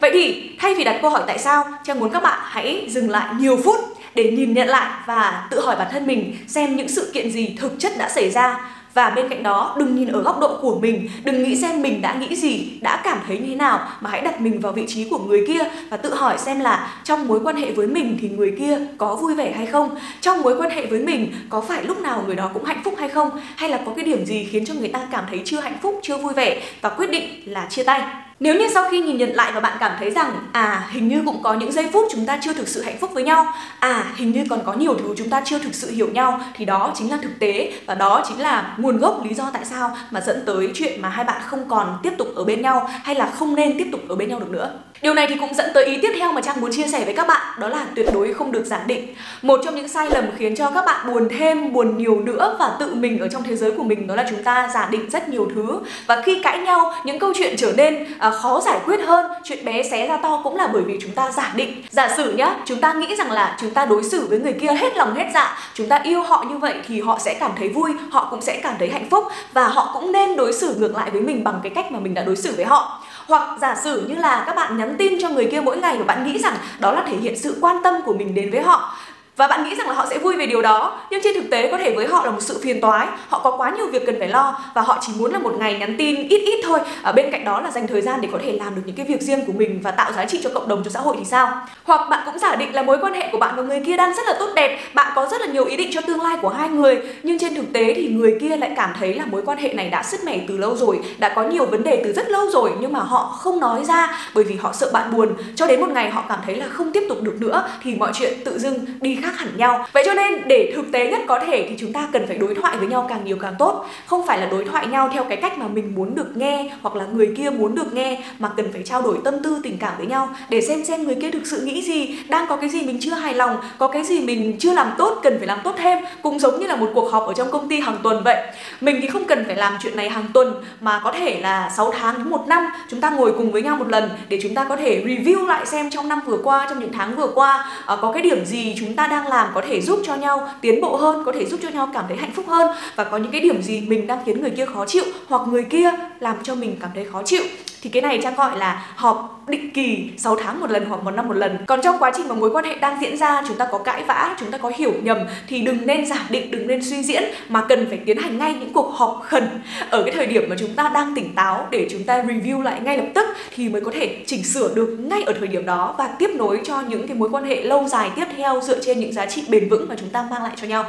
Vậy 0.00 0.10
thì, 0.12 0.50
thay 0.58 0.74
vì 0.74 0.84
đặt 0.84 0.98
câu 1.02 1.10
hỏi 1.10 1.22
tại 1.26 1.38
sao, 1.38 1.64
trang 1.84 2.00
muốn 2.00 2.10
các 2.10 2.22
bạn 2.22 2.38
hãy 2.42 2.86
dừng 2.88 3.10
lại 3.10 3.34
nhiều 3.38 3.56
phút 3.64 3.80
để 4.14 4.24
nhìn 4.24 4.54
nhận 4.54 4.68
lại 4.68 4.90
và 5.06 5.46
tự 5.50 5.60
hỏi 5.60 5.76
bản 5.76 5.88
thân 5.92 6.06
mình 6.06 6.36
xem 6.48 6.76
những 6.76 6.88
sự 6.88 7.10
kiện 7.14 7.30
gì 7.30 7.56
thực 7.60 7.72
chất 7.78 7.92
đã 7.98 8.08
xảy 8.08 8.30
ra 8.30 8.60
và 8.94 9.10
bên 9.10 9.28
cạnh 9.28 9.42
đó, 9.42 9.76
đừng 9.78 9.96
nhìn 9.96 10.08
ở 10.08 10.22
góc 10.22 10.40
độ 10.40 10.58
của 10.62 10.78
mình, 10.78 11.08
đừng 11.24 11.42
nghĩ 11.42 11.56
xem 11.56 11.82
mình 11.82 12.02
đã 12.02 12.14
nghĩ 12.14 12.36
gì, 12.36 12.78
đã 12.80 13.00
cảm 13.04 13.18
thấy 13.26 13.38
như 13.38 13.46
thế 13.46 13.54
nào 13.54 13.88
mà 14.00 14.10
hãy 14.10 14.20
đặt 14.20 14.40
mình 14.40 14.60
vào 14.60 14.72
vị 14.72 14.84
trí 14.88 15.08
của 15.08 15.18
người 15.18 15.44
kia 15.46 15.60
và 15.90 15.96
tự 15.96 16.14
hỏi 16.14 16.38
xem 16.38 16.60
là 16.60 17.00
trong 17.04 17.28
mối 17.28 17.40
quan 17.44 17.56
hệ 17.56 17.72
với 17.72 17.86
mình 17.86 18.18
thì 18.20 18.28
người 18.28 18.54
kia 18.58 18.78
có 18.98 19.16
vui 19.16 19.34
vẻ 19.34 19.52
hay 19.52 19.66
không? 19.66 19.90
Trong 20.20 20.42
mối 20.42 20.56
quan 20.58 20.70
hệ 20.70 20.86
với 20.86 21.00
mình 21.00 21.32
có 21.48 21.60
phải 21.60 21.84
lúc 21.84 22.00
nào 22.00 22.24
người 22.26 22.36
đó 22.36 22.50
cũng 22.54 22.64
hạnh 22.64 22.80
phúc 22.84 22.94
hay 22.98 23.08
không? 23.08 23.30
Hay 23.56 23.70
là 23.70 23.80
có 23.86 23.92
cái 23.96 24.04
điểm 24.04 24.24
gì 24.24 24.48
khiến 24.50 24.64
cho 24.64 24.74
người 24.74 24.88
ta 24.88 25.00
cảm 25.12 25.24
thấy 25.30 25.40
chưa 25.44 25.60
hạnh 25.60 25.78
phúc, 25.82 26.00
chưa 26.02 26.16
vui 26.16 26.32
vẻ 26.34 26.62
và 26.80 26.88
quyết 26.88 27.10
định 27.10 27.24
là 27.44 27.66
chia 27.70 27.84
tay? 27.84 28.00
Nếu 28.42 28.54
như 28.54 28.68
sau 28.74 28.88
khi 28.90 29.00
nhìn 29.00 29.16
nhận 29.16 29.34
lại 29.34 29.52
và 29.52 29.60
bạn 29.60 29.76
cảm 29.80 29.92
thấy 29.98 30.10
rằng 30.10 30.32
à 30.52 30.88
hình 30.90 31.08
như 31.08 31.22
cũng 31.26 31.42
có 31.42 31.54
những 31.54 31.72
giây 31.72 31.88
phút 31.92 32.04
chúng 32.10 32.26
ta 32.26 32.38
chưa 32.42 32.52
thực 32.52 32.68
sự 32.68 32.82
hạnh 32.82 32.98
phúc 33.00 33.10
với 33.14 33.22
nhau, 33.22 33.46
à 33.78 34.04
hình 34.16 34.32
như 34.32 34.44
còn 34.50 34.60
có 34.64 34.72
nhiều 34.72 34.94
thứ 34.94 35.14
chúng 35.16 35.30
ta 35.30 35.42
chưa 35.44 35.58
thực 35.58 35.74
sự 35.74 35.90
hiểu 35.90 36.08
nhau 36.08 36.40
thì 36.54 36.64
đó 36.64 36.92
chính 36.94 37.10
là 37.10 37.18
thực 37.22 37.38
tế 37.38 37.72
và 37.86 37.94
đó 37.94 38.24
chính 38.28 38.40
là 38.40 38.74
nguồn 38.76 38.98
gốc 38.98 39.24
lý 39.24 39.34
do 39.34 39.50
tại 39.52 39.64
sao 39.64 39.96
mà 40.10 40.20
dẫn 40.20 40.42
tới 40.46 40.70
chuyện 40.74 41.02
mà 41.02 41.08
hai 41.08 41.24
bạn 41.24 41.42
không 41.46 41.68
còn 41.68 41.98
tiếp 42.02 42.12
tục 42.18 42.28
ở 42.34 42.44
bên 42.44 42.62
nhau 42.62 42.88
hay 43.02 43.14
là 43.14 43.26
không 43.26 43.54
nên 43.54 43.78
tiếp 43.78 43.88
tục 43.92 44.00
ở 44.08 44.14
bên 44.14 44.28
nhau 44.28 44.40
được 44.40 44.50
nữa. 44.50 44.72
Điều 45.02 45.14
này 45.14 45.26
thì 45.28 45.34
cũng 45.40 45.54
dẫn 45.54 45.70
tới 45.74 45.84
ý 45.84 45.98
tiếp 46.02 46.12
theo 46.16 46.32
mà 46.32 46.40
Trang 46.40 46.60
muốn 46.60 46.72
chia 46.72 46.86
sẻ 46.86 47.04
với 47.04 47.14
các 47.14 47.26
bạn 47.26 47.60
Đó 47.60 47.68
là 47.68 47.86
tuyệt 47.94 48.06
đối 48.14 48.34
không 48.34 48.52
được 48.52 48.64
giả 48.64 48.84
định 48.86 49.14
Một 49.42 49.60
trong 49.64 49.76
những 49.76 49.88
sai 49.88 50.08
lầm 50.10 50.24
khiến 50.36 50.56
cho 50.56 50.70
các 50.70 50.84
bạn 50.86 51.06
buồn 51.06 51.28
thêm, 51.38 51.72
buồn 51.72 51.98
nhiều 51.98 52.20
nữa 52.20 52.56
Và 52.58 52.76
tự 52.80 52.94
mình 52.94 53.18
ở 53.18 53.28
trong 53.28 53.42
thế 53.42 53.56
giới 53.56 53.70
của 53.70 53.82
mình 53.82 54.06
Đó 54.06 54.14
là 54.14 54.26
chúng 54.30 54.42
ta 54.42 54.70
giả 54.74 54.88
định 54.90 55.10
rất 55.10 55.28
nhiều 55.28 55.48
thứ 55.54 55.80
Và 56.06 56.22
khi 56.24 56.40
cãi 56.42 56.58
nhau, 56.58 56.92
những 57.04 57.18
câu 57.18 57.32
chuyện 57.34 57.56
trở 57.56 57.72
nên 57.76 58.06
à, 58.18 58.31
khó 58.32 58.60
giải 58.60 58.80
quyết 58.86 59.00
hơn. 59.06 59.26
Chuyện 59.44 59.64
bé 59.64 59.82
xé 59.82 60.06
ra 60.06 60.16
to 60.16 60.40
cũng 60.44 60.56
là 60.56 60.68
bởi 60.72 60.82
vì 60.82 60.98
chúng 61.02 61.10
ta 61.10 61.30
giả 61.30 61.52
định. 61.56 61.82
Giả 61.90 62.08
sử 62.16 62.32
nhá, 62.32 62.56
chúng 62.64 62.80
ta 62.80 62.92
nghĩ 62.92 63.16
rằng 63.16 63.30
là 63.30 63.56
chúng 63.60 63.70
ta 63.70 63.86
đối 63.86 64.04
xử 64.04 64.26
với 64.26 64.40
người 64.40 64.52
kia 64.52 64.72
hết 64.72 64.96
lòng 64.96 65.14
hết 65.14 65.30
dạ 65.34 65.58
Chúng 65.74 65.88
ta 65.88 66.00
yêu 66.04 66.22
họ 66.22 66.44
như 66.48 66.58
vậy 66.58 66.74
thì 66.88 67.00
họ 67.00 67.18
sẽ 67.18 67.34
cảm 67.40 67.50
thấy 67.58 67.68
vui 67.68 67.92
Họ 68.10 68.28
cũng 68.30 68.40
sẽ 68.40 68.60
cảm 68.62 68.74
thấy 68.78 68.90
hạnh 68.90 69.10
phúc 69.10 69.24
Và 69.52 69.68
họ 69.68 69.90
cũng 69.94 70.12
nên 70.12 70.36
đối 70.36 70.52
xử 70.52 70.74
ngược 70.78 70.96
lại 70.96 71.10
với 71.10 71.20
mình 71.20 71.44
bằng 71.44 71.60
cái 71.62 71.72
cách 71.74 71.92
mà 71.92 71.98
mình 71.98 72.14
đã 72.14 72.24
đối 72.24 72.36
xử 72.36 72.54
với 72.56 72.64
họ. 72.64 73.02
Hoặc 73.28 73.58
giả 73.60 73.76
sử 73.84 74.06
như 74.08 74.14
là 74.14 74.42
các 74.46 74.56
bạn 74.56 74.76
nhắn 74.76 74.94
tin 74.98 75.18
cho 75.22 75.28
người 75.28 75.48
kia 75.52 75.60
mỗi 75.60 75.76
ngày 75.76 75.98
và 75.98 76.04
bạn 76.04 76.26
nghĩ 76.26 76.38
rằng 76.38 76.56
đó 76.78 76.92
là 76.92 77.04
thể 77.06 77.16
hiện 77.16 77.38
sự 77.38 77.58
quan 77.60 77.76
tâm 77.82 77.94
của 78.04 78.12
mình 78.12 78.34
đến 78.34 78.50
với 78.50 78.62
họ 78.62 78.94
và 79.36 79.46
bạn 79.46 79.64
nghĩ 79.64 79.74
rằng 79.74 79.88
là 79.88 79.94
họ 79.94 80.06
sẽ 80.10 80.18
vui 80.18 80.36
về 80.36 80.46
điều 80.46 80.62
đó, 80.62 81.00
nhưng 81.10 81.20
trên 81.24 81.34
thực 81.34 81.50
tế 81.50 81.70
có 81.70 81.78
thể 81.78 81.94
với 81.94 82.06
họ 82.06 82.24
là 82.24 82.30
một 82.30 82.40
sự 82.40 82.60
phiền 82.62 82.80
toái. 82.80 83.06
Họ 83.28 83.40
có 83.44 83.56
quá 83.56 83.72
nhiều 83.76 83.86
việc 83.86 84.06
cần 84.06 84.16
phải 84.18 84.28
lo 84.28 84.60
và 84.74 84.82
họ 84.82 84.98
chỉ 85.00 85.12
muốn 85.18 85.32
là 85.32 85.38
một 85.38 85.54
ngày 85.58 85.78
nhắn 85.78 85.94
tin 85.98 86.28
ít 86.28 86.38
ít 86.38 86.60
thôi. 86.64 86.78
Ở 87.02 87.12
bên 87.12 87.30
cạnh 87.32 87.44
đó 87.44 87.60
là 87.60 87.70
dành 87.70 87.86
thời 87.86 88.00
gian 88.00 88.20
để 88.20 88.28
có 88.32 88.38
thể 88.42 88.52
làm 88.52 88.74
được 88.74 88.82
những 88.84 88.96
cái 88.96 89.06
việc 89.06 89.22
riêng 89.22 89.44
của 89.46 89.52
mình 89.52 89.80
và 89.82 89.90
tạo 89.90 90.12
giá 90.12 90.24
trị 90.24 90.40
cho 90.44 90.50
cộng 90.54 90.68
đồng, 90.68 90.84
cho 90.84 90.90
xã 90.90 91.00
hội 91.00 91.16
thì 91.18 91.24
sao? 91.24 91.66
Hoặc 91.84 92.08
bạn 92.10 92.22
cũng 92.26 92.38
giả 92.38 92.54
định 92.56 92.74
là 92.74 92.82
mối 92.82 92.98
quan 93.00 93.14
hệ 93.14 93.28
của 93.32 93.38
bạn 93.38 93.54
và 93.56 93.62
người 93.62 93.82
kia 93.86 93.96
đang 93.96 94.14
rất 94.14 94.26
là 94.26 94.34
tốt 94.38 94.48
đẹp. 94.56 94.78
Bạn 94.94 95.12
có 95.14 95.26
rất 95.30 95.40
là 95.40 95.46
nhiều 95.46 95.64
ý 95.64 95.76
định 95.76 95.90
cho 95.92 96.00
tương 96.00 96.22
lai 96.22 96.36
của 96.42 96.48
hai 96.48 96.68
người, 96.68 97.02
nhưng 97.22 97.38
trên 97.38 97.54
thực 97.54 97.72
tế 97.72 97.94
thì 97.94 98.08
người 98.08 98.38
kia 98.40 98.56
lại 98.56 98.72
cảm 98.76 98.94
thấy 98.98 99.14
là 99.14 99.24
mối 99.26 99.42
quan 99.46 99.58
hệ 99.58 99.72
này 99.72 99.88
đã 99.88 100.02
sứt 100.02 100.24
mẻ 100.24 100.40
từ 100.48 100.56
lâu 100.56 100.76
rồi, 100.76 101.00
đã 101.18 101.32
có 101.36 101.42
nhiều 101.42 101.66
vấn 101.66 101.82
đề 101.82 102.02
từ 102.04 102.12
rất 102.12 102.30
lâu 102.30 102.50
rồi, 102.50 102.70
nhưng 102.80 102.92
mà 102.92 103.00
họ 103.00 103.36
không 103.38 103.60
nói 103.60 103.84
ra 103.84 104.18
bởi 104.34 104.44
vì 104.44 104.56
họ 104.56 104.72
sợ 104.72 104.90
bạn 104.92 105.12
buồn. 105.12 105.28
Cho 105.56 105.66
đến 105.66 105.80
một 105.80 105.90
ngày 105.90 106.10
họ 106.10 106.24
cảm 106.28 106.38
thấy 106.44 106.54
là 106.54 106.66
không 106.68 106.92
tiếp 106.92 107.06
tục 107.08 107.22
được 107.22 107.36
nữa, 107.40 107.68
thì 107.82 107.94
mọi 107.94 108.10
chuyện 108.14 108.32
tự 108.44 108.58
dưng 108.58 108.78
đi 109.00 109.18
khác 109.22 109.38
hẳn 109.38 109.56
nhau. 109.56 109.86
Vậy 109.92 110.02
cho 110.06 110.14
nên 110.14 110.48
để 110.48 110.72
thực 110.76 110.92
tế 110.92 111.10
nhất 111.10 111.20
có 111.26 111.40
thể 111.46 111.66
thì 111.68 111.74
chúng 111.78 111.92
ta 111.92 112.08
cần 112.12 112.26
phải 112.26 112.38
đối 112.38 112.54
thoại 112.54 112.76
với 112.76 112.88
nhau 112.88 113.06
càng 113.08 113.24
nhiều 113.24 113.36
càng 113.40 113.54
tốt. 113.58 113.86
Không 114.06 114.26
phải 114.26 114.38
là 114.38 114.46
đối 114.46 114.64
thoại 114.64 114.86
nhau 114.86 115.08
theo 115.12 115.24
cái 115.24 115.36
cách 115.36 115.58
mà 115.58 115.68
mình 115.68 115.94
muốn 115.94 116.14
được 116.14 116.36
nghe 116.36 116.70
hoặc 116.82 116.96
là 116.96 117.04
người 117.12 117.34
kia 117.36 117.50
muốn 117.50 117.74
được 117.74 117.94
nghe, 117.94 118.22
mà 118.38 118.50
cần 118.56 118.72
phải 118.72 118.82
trao 118.82 119.02
đổi 119.02 119.18
tâm 119.24 119.42
tư, 119.42 119.60
tình 119.62 119.78
cảm 119.78 119.92
với 119.98 120.06
nhau. 120.06 120.28
Để 120.48 120.60
xem 120.60 120.84
xem 120.84 121.04
người 121.04 121.16
kia 121.22 121.30
thực 121.30 121.46
sự 121.46 121.60
nghĩ 121.60 121.82
gì, 121.82 122.18
đang 122.28 122.46
có 122.48 122.56
cái 122.56 122.70
gì 122.70 122.82
mình 122.82 122.98
chưa 123.00 123.14
hài 123.14 123.34
lòng, 123.34 123.56
có 123.78 123.88
cái 123.88 124.04
gì 124.04 124.20
mình 124.20 124.56
chưa 124.58 124.74
làm 124.74 124.92
tốt, 124.98 125.20
cần 125.22 125.38
phải 125.38 125.46
làm 125.46 125.58
tốt 125.64 125.74
thêm. 125.78 125.98
Cũng 126.22 126.38
giống 126.38 126.60
như 126.60 126.66
là 126.66 126.76
một 126.76 126.90
cuộc 126.94 127.12
họp 127.12 127.26
ở 127.26 127.34
trong 127.34 127.50
công 127.50 127.68
ty 127.68 127.80
hàng 127.80 127.98
tuần 128.02 128.22
vậy. 128.24 128.36
Mình 128.80 128.98
thì 129.02 129.08
không 129.08 129.24
cần 129.24 129.44
phải 129.46 129.56
làm 129.56 129.72
chuyện 129.82 129.96
này 129.96 130.08
hàng 130.08 130.26
tuần, 130.34 130.54
mà 130.80 131.00
có 131.04 131.12
thể 131.12 131.40
là 131.40 131.70
6 131.76 131.92
tháng 131.92 132.18
đến 132.18 132.30
một 132.30 132.44
năm, 132.48 132.66
chúng 132.88 133.00
ta 133.00 133.10
ngồi 133.10 133.32
cùng 133.36 133.52
với 133.52 133.62
nhau 133.62 133.76
một 133.76 133.88
lần 133.88 134.10
để 134.28 134.38
chúng 134.42 134.54
ta 134.54 134.64
có 134.64 134.76
thể 134.76 135.02
review 135.06 135.46
lại 135.46 135.66
xem 135.66 135.90
trong 135.90 136.08
năm 136.08 136.20
vừa 136.26 136.38
qua, 136.42 136.66
trong 136.68 136.80
những 136.80 136.92
tháng 136.92 137.16
vừa 137.16 137.28
qua 137.34 137.70
ờ, 137.86 137.98
có 138.02 138.12
cái 138.12 138.22
điểm 138.22 138.44
gì 138.44 138.74
chúng 138.78 138.96
ta 138.96 139.06
đang 139.12 139.28
làm 139.28 139.50
có 139.54 139.62
thể 139.68 139.80
giúp 139.80 140.00
cho 140.04 140.14
nhau 140.14 140.48
tiến 140.60 140.80
bộ 140.80 140.96
hơn, 140.96 141.22
có 141.26 141.32
thể 141.32 141.46
giúp 141.46 141.60
cho 141.62 141.68
nhau 141.68 141.90
cảm 141.94 142.04
thấy 142.08 142.16
hạnh 142.16 142.32
phúc 142.34 142.44
hơn? 142.48 142.76
Và 142.96 143.04
có 143.04 143.16
những 143.16 143.32
cái 143.32 143.40
điểm 143.40 143.62
gì 143.62 143.80
mình 143.80 144.06
đang 144.06 144.18
khiến 144.26 144.40
người 144.40 144.50
kia 144.50 144.66
khó 144.66 144.86
chịu 144.86 145.04
hoặc 145.28 145.48
người 145.48 145.64
kia 145.64 145.90
làm 146.20 146.36
cho 146.42 146.54
mình 146.54 146.76
cảm 146.80 146.90
thấy 146.94 147.04
khó 147.04 147.22
chịu? 147.22 147.42
Thì 147.82 147.90
cái 147.90 148.02
này 148.02 148.20
trang 148.22 148.34
gọi 148.34 148.58
là 148.58 148.86
họp 148.96 149.42
định 149.46 149.70
kỳ 149.70 150.10
6 150.18 150.36
tháng 150.36 150.60
một 150.60 150.70
lần 150.70 150.84
hoặc 150.84 151.04
một 151.04 151.10
năm 151.10 151.28
một 151.28 151.34
lần. 151.34 151.58
Còn 151.66 151.80
trong 151.82 151.96
quá 151.98 152.12
trình 152.16 152.28
mà 152.28 152.34
mối 152.34 152.50
quan 152.50 152.64
hệ 152.64 152.74
đang 152.74 153.00
diễn 153.00 153.16
ra, 153.16 153.42
chúng 153.48 153.56
ta 153.56 153.68
có 153.70 153.78
cãi 153.78 154.02
vã, 154.06 154.36
chúng 154.40 154.50
ta 154.50 154.58
có 154.58 154.72
hiểu 154.76 154.92
nhầm, 155.02 155.18
thì 155.46 155.60
đừng 155.60 155.86
nên 155.86 156.06
giả 156.06 156.26
định, 156.30 156.50
đừng 156.50 156.66
nên 156.66 156.84
suy 156.84 157.02
diễn, 157.02 157.22
mà 157.48 157.64
cần 157.68 157.86
phải 157.88 157.98
tiến 157.98 158.16
hành 158.16 158.38
ngay 158.38 158.54
những 158.54 158.72
cuộc 158.72 158.92
họp 158.94 159.20
khẩn. 159.24 159.44
Ở 159.90 160.02
cái 160.02 160.14
thời 160.14 160.26
điểm 160.26 160.48
mà 160.48 160.56
chúng 160.58 160.74
ta 160.74 160.90
đang 160.94 161.14
tỉnh 161.14 161.34
táo 161.34 161.68
để 161.70 161.88
chúng 161.90 162.04
ta 162.04 162.22
review 162.22 162.62
lại 162.62 162.80
ngay 162.80 162.96
lập 162.96 163.06
tức, 163.14 163.28
thì 163.56 163.68
mới 163.68 163.80
có 163.80 163.90
thể 163.94 164.24
chỉnh 164.26 164.44
sửa 164.44 164.74
được 164.74 164.96
ngay 165.00 165.22
ở 165.22 165.32
thời 165.38 165.48
điểm 165.48 165.66
đó 165.66 165.94
và 165.98 166.08
tiếp 166.18 166.30
nối 166.34 166.60
cho 166.64 166.82
những 166.88 167.06
cái 167.08 167.16
mối 167.16 167.28
quan 167.32 167.44
hệ 167.44 167.62
lâu 167.62 167.88
dài 167.88 168.10
tiếp 168.16 168.26
theo 168.36 168.60
dựa 168.60 168.80
trên 168.80 169.00
những 169.00 169.12
giá 169.12 169.26
trị 169.26 169.44
bền 169.48 169.68
vững 169.68 169.88
mà 169.88 169.94
chúng 170.00 170.10
ta 170.10 170.26
mang 170.30 170.42
lại 170.42 170.52
cho 170.56 170.66
nhau. 170.66 170.84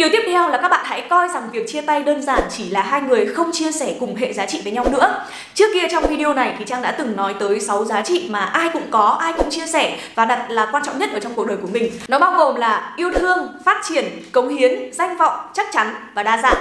Điều 0.00 0.08
tiếp 0.12 0.22
theo 0.26 0.48
là 0.48 0.58
các 0.62 0.68
bạn 0.68 0.84
hãy 0.84 1.06
coi 1.10 1.28
rằng 1.28 1.48
việc 1.52 1.68
chia 1.68 1.80
tay 1.80 2.02
đơn 2.02 2.22
giản 2.22 2.42
chỉ 2.50 2.70
là 2.70 2.82
hai 2.82 3.00
người 3.00 3.26
không 3.26 3.52
chia 3.52 3.72
sẻ 3.72 3.94
cùng 4.00 4.16
hệ 4.16 4.32
giá 4.32 4.46
trị 4.46 4.60
với 4.64 4.72
nhau 4.72 4.84
nữa. 4.92 5.24
Trước 5.54 5.66
kia 5.74 5.88
trong 5.90 6.04
video 6.04 6.34
này 6.34 6.54
thì 6.58 6.64
Trang 6.64 6.82
đã 6.82 6.92
từng 6.92 7.16
nói 7.16 7.34
tới 7.40 7.60
6 7.60 7.84
giá 7.84 8.02
trị 8.02 8.28
mà 8.30 8.44
ai 8.44 8.70
cũng 8.72 8.90
có, 8.90 9.16
ai 9.20 9.32
cũng 9.32 9.50
chia 9.50 9.66
sẻ 9.66 9.98
và 10.14 10.24
đặt 10.24 10.50
là 10.50 10.68
quan 10.72 10.82
trọng 10.86 10.98
nhất 10.98 11.10
ở 11.12 11.20
trong 11.20 11.34
cuộc 11.34 11.46
đời 11.46 11.56
của 11.62 11.68
mình. 11.72 11.92
Nó 12.08 12.18
bao 12.18 12.34
gồm 12.36 12.56
là 12.56 12.94
yêu 12.96 13.12
thương, 13.12 13.48
phát 13.64 13.80
triển, 13.88 14.04
cống 14.32 14.48
hiến, 14.48 14.92
danh 14.92 15.16
vọng, 15.16 15.38
chắc 15.52 15.66
chắn 15.72 15.94
và 16.14 16.22
đa 16.22 16.40
dạng 16.42 16.56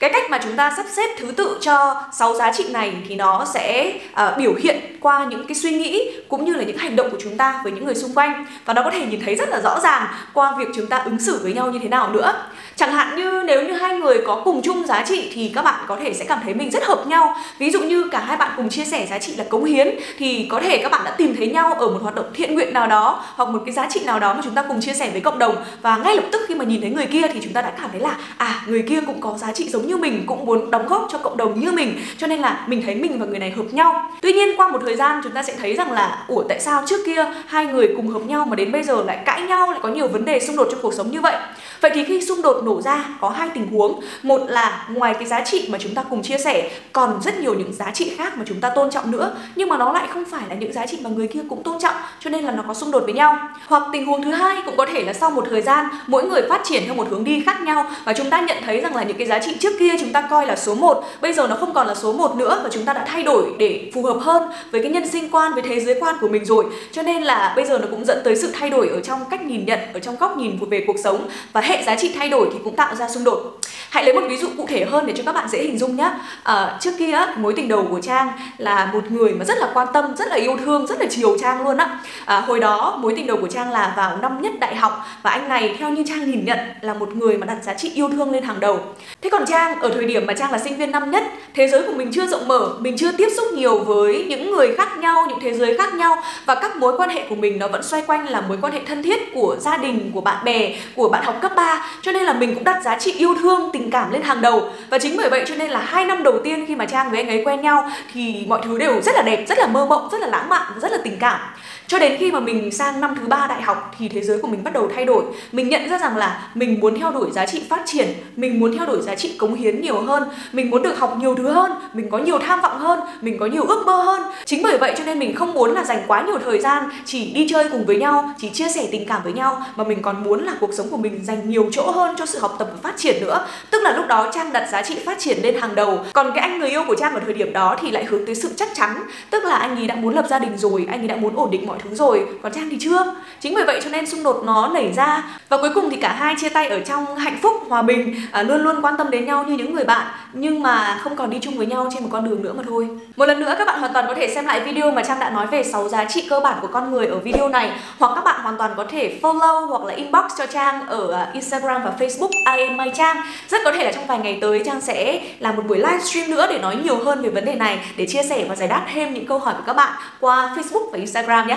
cái 0.00 0.10
cách 0.12 0.30
mà 0.30 0.38
chúng 0.42 0.56
ta 0.56 0.72
sắp 0.76 0.86
xếp 0.96 1.08
thứ 1.18 1.32
tự 1.36 1.58
cho 1.60 2.02
6 2.12 2.34
giá 2.34 2.52
trị 2.52 2.64
này 2.70 2.92
thì 3.08 3.14
nó 3.14 3.46
sẽ 3.54 3.92
uh, 4.12 4.38
biểu 4.38 4.54
hiện 4.62 4.76
qua 5.00 5.26
những 5.30 5.46
cái 5.46 5.54
suy 5.54 5.70
nghĩ 5.70 6.10
cũng 6.28 6.44
như 6.44 6.54
là 6.54 6.62
những 6.64 6.76
hành 6.76 6.96
động 6.96 7.10
của 7.10 7.16
chúng 7.20 7.36
ta 7.36 7.60
với 7.64 7.72
những 7.72 7.84
người 7.84 7.94
xung 7.94 8.14
quanh. 8.14 8.46
Và 8.64 8.74
nó 8.74 8.82
có 8.82 8.90
thể 8.90 9.06
nhìn 9.06 9.20
thấy 9.24 9.34
rất 9.34 9.48
là 9.48 9.60
rõ 9.60 9.80
ràng 9.80 10.06
qua 10.32 10.54
việc 10.58 10.68
chúng 10.74 10.86
ta 10.86 10.98
ứng 10.98 11.18
xử 11.18 11.40
với 11.42 11.52
nhau 11.52 11.70
như 11.70 11.78
thế 11.82 11.88
nào 11.88 12.12
nữa. 12.12 12.32
Chẳng 12.76 12.92
hạn 12.92 13.16
như 13.16 13.42
nếu 13.46 13.62
như 13.62 13.72
hai 13.72 13.96
người 13.96 14.18
có 14.26 14.42
cùng 14.44 14.62
chung 14.62 14.86
giá 14.86 15.04
trị 15.08 15.30
thì 15.34 15.52
các 15.54 15.62
bạn 15.62 15.84
có 15.86 15.96
thể 15.96 16.14
sẽ 16.14 16.24
cảm 16.24 16.38
thấy 16.42 16.54
mình 16.54 16.70
rất 16.70 16.84
hợp 16.84 17.06
nhau. 17.06 17.36
Ví 17.58 17.70
dụ 17.70 17.80
như 17.80 18.08
cả 18.10 18.20
hai 18.20 18.36
bạn 18.36 18.50
cùng 18.56 18.68
chia 18.68 18.84
sẻ 18.84 19.06
giá 19.10 19.18
trị 19.18 19.36
là 19.36 19.44
cống 19.44 19.64
hiến 19.64 19.88
thì 20.18 20.46
có 20.50 20.60
thể 20.60 20.78
các 20.78 20.92
bạn 20.92 21.04
đã 21.04 21.10
tìm 21.10 21.34
thấy 21.36 21.46
nhau 21.46 21.74
ở 21.74 21.88
một 21.88 21.98
hoạt 22.02 22.14
động 22.14 22.30
thiện 22.34 22.54
nguyện 22.54 22.74
nào 22.74 22.86
đó 22.86 23.24
hoặc 23.34 23.48
một 23.48 23.62
cái 23.66 23.74
giá 23.74 23.86
trị 23.90 24.00
nào 24.04 24.20
đó 24.20 24.34
mà 24.34 24.40
chúng 24.44 24.54
ta 24.54 24.64
cùng 24.68 24.80
chia 24.80 24.94
sẻ 24.94 25.10
với 25.10 25.20
cộng 25.20 25.38
đồng. 25.38 25.56
Và 25.82 25.96
ngay 25.96 26.16
lập 26.16 26.24
tức 26.32 26.40
khi 26.48 26.54
mà 26.54 26.64
nhìn 26.64 26.80
thấy 26.80 26.90
người 26.90 27.06
kia 27.06 27.28
thì 27.32 27.40
chúng 27.42 27.52
ta 27.52 27.62
đã 27.62 27.72
cảm 27.80 27.90
thấy 27.90 28.00
là 28.00 28.16
à 28.36 28.62
người 28.66 28.82
kia 28.88 29.00
cũng 29.06 29.20
có 29.20 29.38
giá 29.38 29.52
trị 29.52 29.68
giống 29.68 29.86
như 29.86 29.89
như 29.90 29.96
mình 29.96 30.22
cũng 30.26 30.46
muốn 30.46 30.70
đóng 30.70 30.86
góp 30.88 31.08
cho 31.12 31.18
cộng 31.18 31.36
đồng 31.36 31.60
như 31.60 31.72
mình, 31.72 32.00
cho 32.18 32.26
nên 32.26 32.40
là 32.40 32.64
mình 32.66 32.82
thấy 32.86 32.94
mình 32.94 33.18
và 33.18 33.26
người 33.26 33.38
này 33.38 33.50
hợp 33.50 33.64
nhau. 33.70 34.10
Tuy 34.22 34.32
nhiên 34.32 34.48
qua 34.56 34.68
một 34.68 34.78
thời 34.84 34.96
gian 34.96 35.20
chúng 35.24 35.32
ta 35.32 35.42
sẽ 35.42 35.54
thấy 35.60 35.74
rằng 35.74 35.92
là, 35.92 36.24
ủa, 36.28 36.42
tại 36.48 36.60
sao 36.60 36.82
trước 36.86 37.00
kia 37.06 37.26
hai 37.46 37.66
người 37.66 37.92
cùng 37.96 38.08
hợp 38.08 38.22
nhau 38.26 38.46
mà 38.46 38.56
đến 38.56 38.72
bây 38.72 38.82
giờ 38.82 39.02
lại 39.06 39.18
cãi 39.24 39.42
nhau, 39.42 39.70
lại 39.70 39.80
có 39.82 39.88
nhiều 39.88 40.08
vấn 40.08 40.24
đề 40.24 40.40
xung 40.40 40.56
đột 40.56 40.68
trong 40.70 40.80
cuộc 40.82 40.94
sống 40.94 41.10
như 41.10 41.20
vậy? 41.20 41.36
Vậy 41.80 41.90
thì 41.94 42.04
khi 42.04 42.20
xung 42.20 42.42
đột 42.42 42.62
nổ 42.64 42.82
ra, 42.82 43.04
có 43.20 43.28
hai 43.28 43.48
tình 43.54 43.66
huống. 43.66 44.00
Một 44.22 44.40
là 44.48 44.86
ngoài 44.90 45.14
cái 45.14 45.26
giá 45.26 45.44
trị 45.44 45.68
mà 45.72 45.78
chúng 45.78 45.94
ta 45.94 46.02
cùng 46.10 46.22
chia 46.22 46.38
sẻ, 46.38 46.70
còn 46.92 47.20
rất 47.22 47.40
nhiều 47.40 47.54
những 47.54 47.72
giá 47.72 47.90
trị 47.90 48.12
khác 48.18 48.38
mà 48.38 48.44
chúng 48.46 48.60
ta 48.60 48.70
tôn 48.70 48.90
trọng 48.90 49.10
nữa. 49.10 49.36
Nhưng 49.56 49.68
mà 49.68 49.76
nó 49.76 49.92
lại 49.92 50.08
không 50.12 50.24
phải 50.24 50.42
là 50.48 50.54
những 50.54 50.72
giá 50.72 50.86
trị 50.86 50.98
mà 51.02 51.10
người 51.10 51.26
kia 51.28 51.40
cũng 51.48 51.62
tôn 51.62 51.78
trọng, 51.80 51.94
cho 52.20 52.30
nên 52.30 52.44
là 52.44 52.52
nó 52.52 52.62
có 52.68 52.74
xung 52.74 52.90
đột 52.90 53.02
với 53.04 53.14
nhau. 53.14 53.38
Hoặc 53.66 53.82
tình 53.92 54.06
huống 54.06 54.22
thứ 54.22 54.30
hai 54.30 54.56
cũng 54.66 54.76
có 54.76 54.86
thể 54.86 55.04
là 55.04 55.12
sau 55.12 55.30
một 55.30 55.44
thời 55.50 55.62
gian, 55.62 55.86
mỗi 56.06 56.24
người 56.24 56.42
phát 56.48 56.60
triển 56.64 56.82
theo 56.86 56.94
một 56.94 57.06
hướng 57.10 57.24
đi 57.24 57.42
khác 57.46 57.62
nhau. 57.62 57.86
Và 58.04 58.12
chúng 58.12 58.30
ta 58.30 58.40
nhận 58.40 58.56
thấy 58.66 58.80
rằng 58.80 58.96
là 58.96 59.02
những 59.02 59.16
cái 59.16 59.26
giá 59.26 59.38
trị 59.38 59.56
trước 59.60 59.72
kia 59.80 59.92
chúng 60.00 60.12
ta 60.12 60.20
coi 60.30 60.46
là 60.46 60.56
số 60.56 60.74
1 60.74 61.04
bây 61.20 61.32
giờ 61.32 61.46
nó 61.46 61.56
không 61.56 61.74
còn 61.74 61.86
là 61.86 61.94
số 61.94 62.12
1 62.12 62.36
nữa 62.36 62.60
và 62.62 62.68
chúng 62.72 62.84
ta 62.84 62.92
đã 62.92 63.04
thay 63.08 63.22
đổi 63.22 63.44
để 63.58 63.90
phù 63.94 64.02
hợp 64.02 64.18
hơn 64.20 64.42
với 64.70 64.82
cái 64.82 64.92
nhân 64.92 65.08
sinh 65.08 65.30
quan, 65.30 65.54
với 65.54 65.62
thế 65.62 65.80
giới 65.80 65.96
quan 66.00 66.16
của 66.20 66.28
mình 66.28 66.44
rồi. 66.44 66.64
Cho 66.92 67.02
nên 67.02 67.22
là 67.22 67.52
bây 67.56 67.64
giờ 67.64 67.78
nó 67.78 67.86
cũng 67.90 68.04
dẫn 68.04 68.18
tới 68.24 68.36
sự 68.36 68.50
thay 68.52 68.70
đổi 68.70 68.88
ở 68.88 69.00
trong 69.00 69.20
cách 69.30 69.42
nhìn 69.42 69.66
nhận, 69.66 69.78
ở 69.94 70.00
trong 70.00 70.16
góc 70.16 70.36
nhìn 70.36 70.58
về 70.70 70.84
cuộc 70.86 70.96
sống. 71.04 71.28
Và 71.52 71.60
hệ 71.60 71.82
giá 71.86 71.96
trị 71.96 72.12
thay 72.14 72.28
đổi 72.28 72.48
thì 72.52 72.58
cũng 72.64 72.76
tạo 72.76 72.94
ra 72.94 73.08
xung 73.08 73.24
đột 73.24 73.58
hãy 73.90 74.04
lấy 74.04 74.14
một 74.14 74.20
ví 74.28 74.36
dụ 74.36 74.48
cụ 74.56 74.66
thể 74.68 74.84
hơn 74.84 75.06
để 75.06 75.12
cho 75.16 75.22
các 75.26 75.32
bạn 75.34 75.48
dễ 75.48 75.62
hình 75.62 75.78
dung 75.78 75.96
nhé 75.96 76.02
à, 76.02 76.18
ờ, 76.42 76.76
trước 76.80 76.90
kia 76.98 77.18
mối 77.36 77.52
tình 77.56 77.68
đầu 77.68 77.86
của 77.90 78.00
trang 78.00 78.28
là 78.58 78.90
một 78.92 79.10
người 79.10 79.32
mà 79.32 79.44
rất 79.44 79.58
là 79.58 79.70
quan 79.74 79.88
tâm 79.92 80.16
rất 80.16 80.28
là 80.28 80.36
yêu 80.36 80.56
thương 80.64 80.86
rất 80.86 81.00
là 81.00 81.06
chiều 81.10 81.38
trang 81.38 81.64
luôn 81.64 81.76
á. 81.76 81.98
À, 82.24 82.40
hồi 82.40 82.60
đó 82.60 82.98
mối 83.00 83.12
tình 83.16 83.26
đầu 83.26 83.36
của 83.36 83.48
trang 83.48 83.70
là 83.70 83.92
vào 83.96 84.16
năm 84.16 84.42
nhất 84.42 84.52
đại 84.60 84.76
học 84.76 85.06
và 85.22 85.30
anh 85.30 85.48
này 85.48 85.76
theo 85.78 85.90
như 85.90 86.04
trang 86.08 86.30
nhìn 86.30 86.44
nhận 86.44 86.58
là 86.80 86.94
một 86.94 87.16
người 87.16 87.38
mà 87.38 87.46
đặt 87.46 87.58
giá 87.62 87.74
trị 87.74 87.92
yêu 87.94 88.08
thương 88.08 88.32
lên 88.32 88.42
hàng 88.42 88.60
đầu. 88.60 88.78
Thế 89.22 89.30
còn 89.30 89.46
trang 89.46 89.80
ở 89.80 89.90
thời 89.94 90.04
điểm 90.04 90.26
mà 90.26 90.32
trang 90.32 90.52
là 90.52 90.58
sinh 90.58 90.76
viên 90.76 90.90
năm 90.90 91.10
nhất 91.10 91.24
thế 91.54 91.68
giới 91.68 91.82
của 91.82 91.92
mình 91.92 92.10
chưa 92.12 92.26
rộng 92.26 92.48
mở 92.48 92.74
mình 92.78 92.96
chưa 92.96 93.12
tiếp 93.12 93.28
xúc 93.36 93.52
nhiều 93.52 93.78
với 93.78 94.24
những 94.28 94.50
người 94.50 94.74
khác 94.76 94.98
nhau 94.98 95.26
những 95.28 95.40
thế 95.40 95.52
giới 95.52 95.78
khác 95.78 95.94
nhau 95.94 96.16
và 96.46 96.54
các 96.54 96.76
mối 96.76 96.96
quan 96.96 97.10
hệ 97.10 97.26
của 97.28 97.34
mình 97.34 97.58
nó 97.58 97.68
vẫn 97.68 97.82
xoay 97.82 98.02
quanh 98.06 98.28
là 98.28 98.40
mối 98.40 98.58
quan 98.60 98.72
hệ 98.72 98.80
thân 98.86 99.02
thiết 99.02 99.34
của 99.34 99.56
gia 99.60 99.76
đình 99.76 100.10
của 100.14 100.20
bạn 100.20 100.44
bè 100.44 100.74
của 100.96 101.08
bạn 101.08 101.24
học 101.24 101.38
cấp 101.42 101.52
3 101.56 101.86
cho 102.02 102.12
nên 102.12 102.22
là 102.22 102.32
mình 102.32 102.54
cũng 102.54 102.64
đặt 102.64 102.82
giá 102.84 102.98
trị 102.98 103.12
yêu 103.12 103.34
thương 103.40 103.70
tình 103.72 103.79
tình 103.80 103.90
cảm 103.90 104.12
lên 104.12 104.22
hàng 104.22 104.40
đầu. 104.40 104.70
Và 104.90 104.98
chính 104.98 105.16
bởi 105.16 105.30
vậy 105.30 105.44
cho 105.46 105.54
nên 105.54 105.70
là 105.70 105.80
hai 105.80 106.04
năm 106.04 106.22
đầu 106.22 106.38
tiên 106.44 106.64
khi 106.66 106.76
mà 106.76 106.86
trang 106.86 107.10
với 107.10 107.20
anh 107.20 107.28
ấy 107.28 107.42
quen 107.44 107.60
nhau, 107.60 107.90
thì 108.14 108.44
mọi 108.48 108.60
thứ 108.64 108.78
đều 108.78 109.00
rất 109.02 109.14
là 109.14 109.22
đẹp, 109.22 109.44
rất 109.48 109.58
là 109.58 109.66
mơ 109.66 109.86
mộng, 109.86 110.08
rất 110.12 110.20
là 110.20 110.26
lãng 110.26 110.48
mạn 110.48 110.62
và 110.74 110.80
rất 110.80 110.92
là 110.92 110.98
tình 111.04 111.18
cảm 111.18 111.40
cho 111.90 111.98
đến 111.98 112.16
khi 112.18 112.32
mà 112.32 112.40
mình 112.40 112.70
sang 112.70 113.00
năm 113.00 113.14
thứ 113.20 113.26
ba 113.26 113.46
đại 113.46 113.62
học 113.62 113.94
thì 113.98 114.08
thế 114.08 114.20
giới 114.20 114.38
của 114.38 114.48
mình 114.48 114.64
bắt 114.64 114.74
đầu 114.74 114.90
thay 114.94 115.04
đổi. 115.04 115.24
Mình 115.52 115.68
nhận 115.68 115.88
ra 115.88 115.98
rằng 115.98 116.16
là 116.16 116.48
mình 116.54 116.80
muốn 116.80 116.98
theo 117.00 117.10
đuổi 117.10 117.30
giá 117.32 117.46
trị 117.46 117.62
phát 117.68 117.82
triển, 117.86 118.08
mình 118.36 118.60
muốn 118.60 118.76
theo 118.76 118.86
đuổi 118.86 119.02
giá 119.02 119.14
trị 119.14 119.36
cống 119.38 119.54
hiến 119.54 119.80
nhiều 119.80 120.00
hơn, 120.00 120.22
mình 120.52 120.70
muốn 120.70 120.82
được 120.82 120.98
học 120.98 121.16
nhiều 121.18 121.34
thứ 121.34 121.48
hơn, 121.48 121.72
mình 121.92 122.10
có 122.10 122.18
nhiều 122.18 122.38
tham 122.38 122.60
vọng 122.60 122.78
hơn, 122.78 123.00
mình 123.20 123.38
có 123.38 123.46
nhiều 123.46 123.64
ước 123.64 123.82
mơ 123.86 123.92
hơn. 123.92 124.22
Chính 124.44 124.62
bởi 124.62 124.78
vậy 124.78 124.94
cho 124.98 125.04
nên 125.04 125.18
mình 125.18 125.34
không 125.34 125.52
muốn 125.52 125.74
là 125.74 125.84
dành 125.84 126.02
quá 126.06 126.22
nhiều 126.26 126.38
thời 126.44 126.58
gian 126.58 126.90
chỉ 127.04 127.32
đi 127.32 127.46
chơi 127.50 127.68
cùng 127.68 127.86
với 127.86 127.96
nhau, 127.96 128.30
chỉ 128.38 128.50
chia 128.50 128.68
sẻ 128.68 128.88
tình 128.90 129.06
cảm 129.06 129.22
với 129.22 129.32
nhau, 129.32 129.62
mà 129.76 129.84
mình 129.84 130.02
còn 130.02 130.24
muốn 130.24 130.44
là 130.44 130.52
cuộc 130.60 130.74
sống 130.74 130.88
của 130.90 130.96
mình 130.96 131.24
dành 131.24 131.50
nhiều 131.50 131.68
chỗ 131.72 131.90
hơn 131.90 132.14
cho 132.18 132.26
sự 132.26 132.38
học 132.38 132.56
tập 132.58 132.68
và 132.72 132.78
phát 132.82 132.96
triển 132.96 133.16
nữa. 133.20 133.46
Tức 133.70 133.82
là 133.82 133.96
lúc 133.96 134.06
đó 134.08 134.30
trang 134.34 134.52
đặt 134.52 134.68
giá 134.72 134.82
trị 134.82 134.96
phát 135.06 135.18
triển 135.18 135.38
lên 135.42 135.60
hàng 135.60 135.74
đầu. 135.74 135.98
Còn 136.12 136.32
cái 136.34 136.48
anh 136.48 136.58
người 136.58 136.70
yêu 136.70 136.84
của 136.86 136.94
trang 136.94 137.14
ở 137.14 137.20
thời 137.24 137.34
điểm 137.34 137.52
đó 137.52 137.76
thì 137.80 137.90
lại 137.90 138.04
hướng 138.04 138.26
tới 138.26 138.34
sự 138.34 138.50
chắc 138.56 138.68
chắn. 138.74 138.96
Tức 139.30 139.44
là 139.44 139.56
anh 139.56 139.76
ấy 139.76 139.86
đã 139.86 139.94
muốn 139.94 140.14
lập 140.14 140.24
gia 140.30 140.38
đình 140.38 140.58
rồi, 140.58 140.86
anh 140.90 141.02
ấy 141.02 141.08
đã 141.08 141.16
muốn 141.16 141.36
ổn 141.36 141.50
định 141.50 141.66
mọi 141.66 141.78
thứ 141.82 141.94
rồi 141.94 142.26
còn 142.42 142.52
trang 142.52 142.68
thì 142.70 142.76
chưa. 142.80 143.14
Chính 143.40 143.54
vì 143.54 143.62
vậy 143.64 143.80
cho 143.84 143.90
nên 143.90 144.06
xung 144.06 144.22
đột 144.22 144.42
nó 144.44 144.70
nảy 144.74 144.92
ra. 144.96 145.22
Và 145.48 145.56
cuối 145.56 145.70
cùng 145.74 145.90
thì 145.90 145.96
cả 145.96 146.12
hai 146.18 146.34
chia 146.40 146.48
tay 146.48 146.68
ở 146.68 146.80
trong 146.80 147.16
hạnh 147.16 147.38
phúc 147.42 147.52
hòa 147.68 147.82
bình 147.82 148.14
à, 148.32 148.42
luôn 148.42 148.60
luôn 148.60 148.82
quan 148.82 148.96
tâm 148.96 149.10
đến 149.10 149.26
nhau 149.26 149.44
như 149.44 149.56
những 149.56 149.74
người 149.74 149.84
bạn 149.84 150.06
nhưng 150.32 150.62
mà 150.62 151.00
không 151.02 151.16
còn 151.16 151.30
đi 151.30 151.38
chung 151.42 151.56
với 151.56 151.66
nhau 151.66 151.88
trên 151.94 152.02
một 152.02 152.08
con 152.12 152.24
đường 152.24 152.42
nữa 152.42 152.52
mà 152.56 152.62
thôi. 152.66 152.88
Một 153.16 153.26
lần 153.26 153.40
nữa 153.40 153.54
các 153.58 153.66
bạn 153.66 153.80
hoàn 153.80 153.92
toàn 153.92 154.04
có 154.08 154.14
thể 154.14 154.28
xem 154.34 154.46
lại 154.46 154.60
video 154.60 154.90
mà 154.90 155.02
trang 155.02 155.18
đã 155.18 155.30
nói 155.30 155.46
về 155.46 155.62
6 155.64 155.88
giá 155.88 156.04
trị 156.04 156.26
cơ 156.30 156.40
bản 156.40 156.58
của 156.62 156.68
con 156.72 156.90
người 156.90 157.06
ở 157.06 157.18
video 157.18 157.48
này 157.48 157.70
hoặc 157.98 158.12
các 158.14 158.24
bạn 158.24 158.40
hoàn 158.42 158.56
toàn 158.56 158.70
có 158.76 158.84
thể 158.90 159.18
follow 159.22 159.66
hoặc 159.66 159.82
là 159.84 159.94
inbox 159.94 160.24
cho 160.38 160.46
trang 160.46 160.86
ở 160.86 161.12
à, 161.12 161.30
instagram 161.32 161.82
và 161.84 161.92
facebook 161.98 162.56
I 162.56 162.66
am 162.66 162.76
my 162.76 162.90
trang. 162.94 163.16
Rất 163.48 163.60
có 163.64 163.72
thể 163.72 163.84
là 163.84 163.92
trong 163.92 164.06
vài 164.06 164.18
ngày 164.18 164.38
tới 164.40 164.62
trang 164.64 164.80
sẽ 164.80 165.20
làm 165.38 165.56
một 165.56 165.62
buổi 165.68 165.78
livestream 165.78 166.30
nữa 166.30 166.46
để 166.50 166.58
nói 166.58 166.76
nhiều 166.84 166.96
hơn 167.04 167.22
về 167.22 167.28
vấn 167.28 167.44
đề 167.44 167.54
này 167.54 167.78
để 167.96 168.06
chia 168.06 168.22
sẻ 168.22 168.44
và 168.48 168.56
giải 168.56 168.68
đáp 168.68 168.86
thêm 168.94 169.14
những 169.14 169.26
câu 169.26 169.38
hỏi 169.38 169.54
của 169.54 169.62
các 169.66 169.76
bạn 169.76 169.92
qua 170.20 170.56
facebook 170.56 170.90
và 170.90 170.98
instagram 170.98 171.48
nhé 171.48 171.56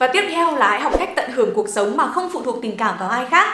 và 0.00 0.06
tiếp 0.06 0.22
theo 0.30 0.56
là 0.56 0.68
hãy 0.68 0.80
học 0.80 0.92
cách 0.98 1.10
tận 1.16 1.30
hưởng 1.30 1.54
cuộc 1.54 1.68
sống 1.68 1.96
mà 1.96 2.06
không 2.06 2.30
phụ 2.32 2.42
thuộc 2.42 2.58
tình 2.62 2.76
cảm 2.76 2.98
vào 2.98 3.08
ai 3.08 3.26
khác. 3.30 3.48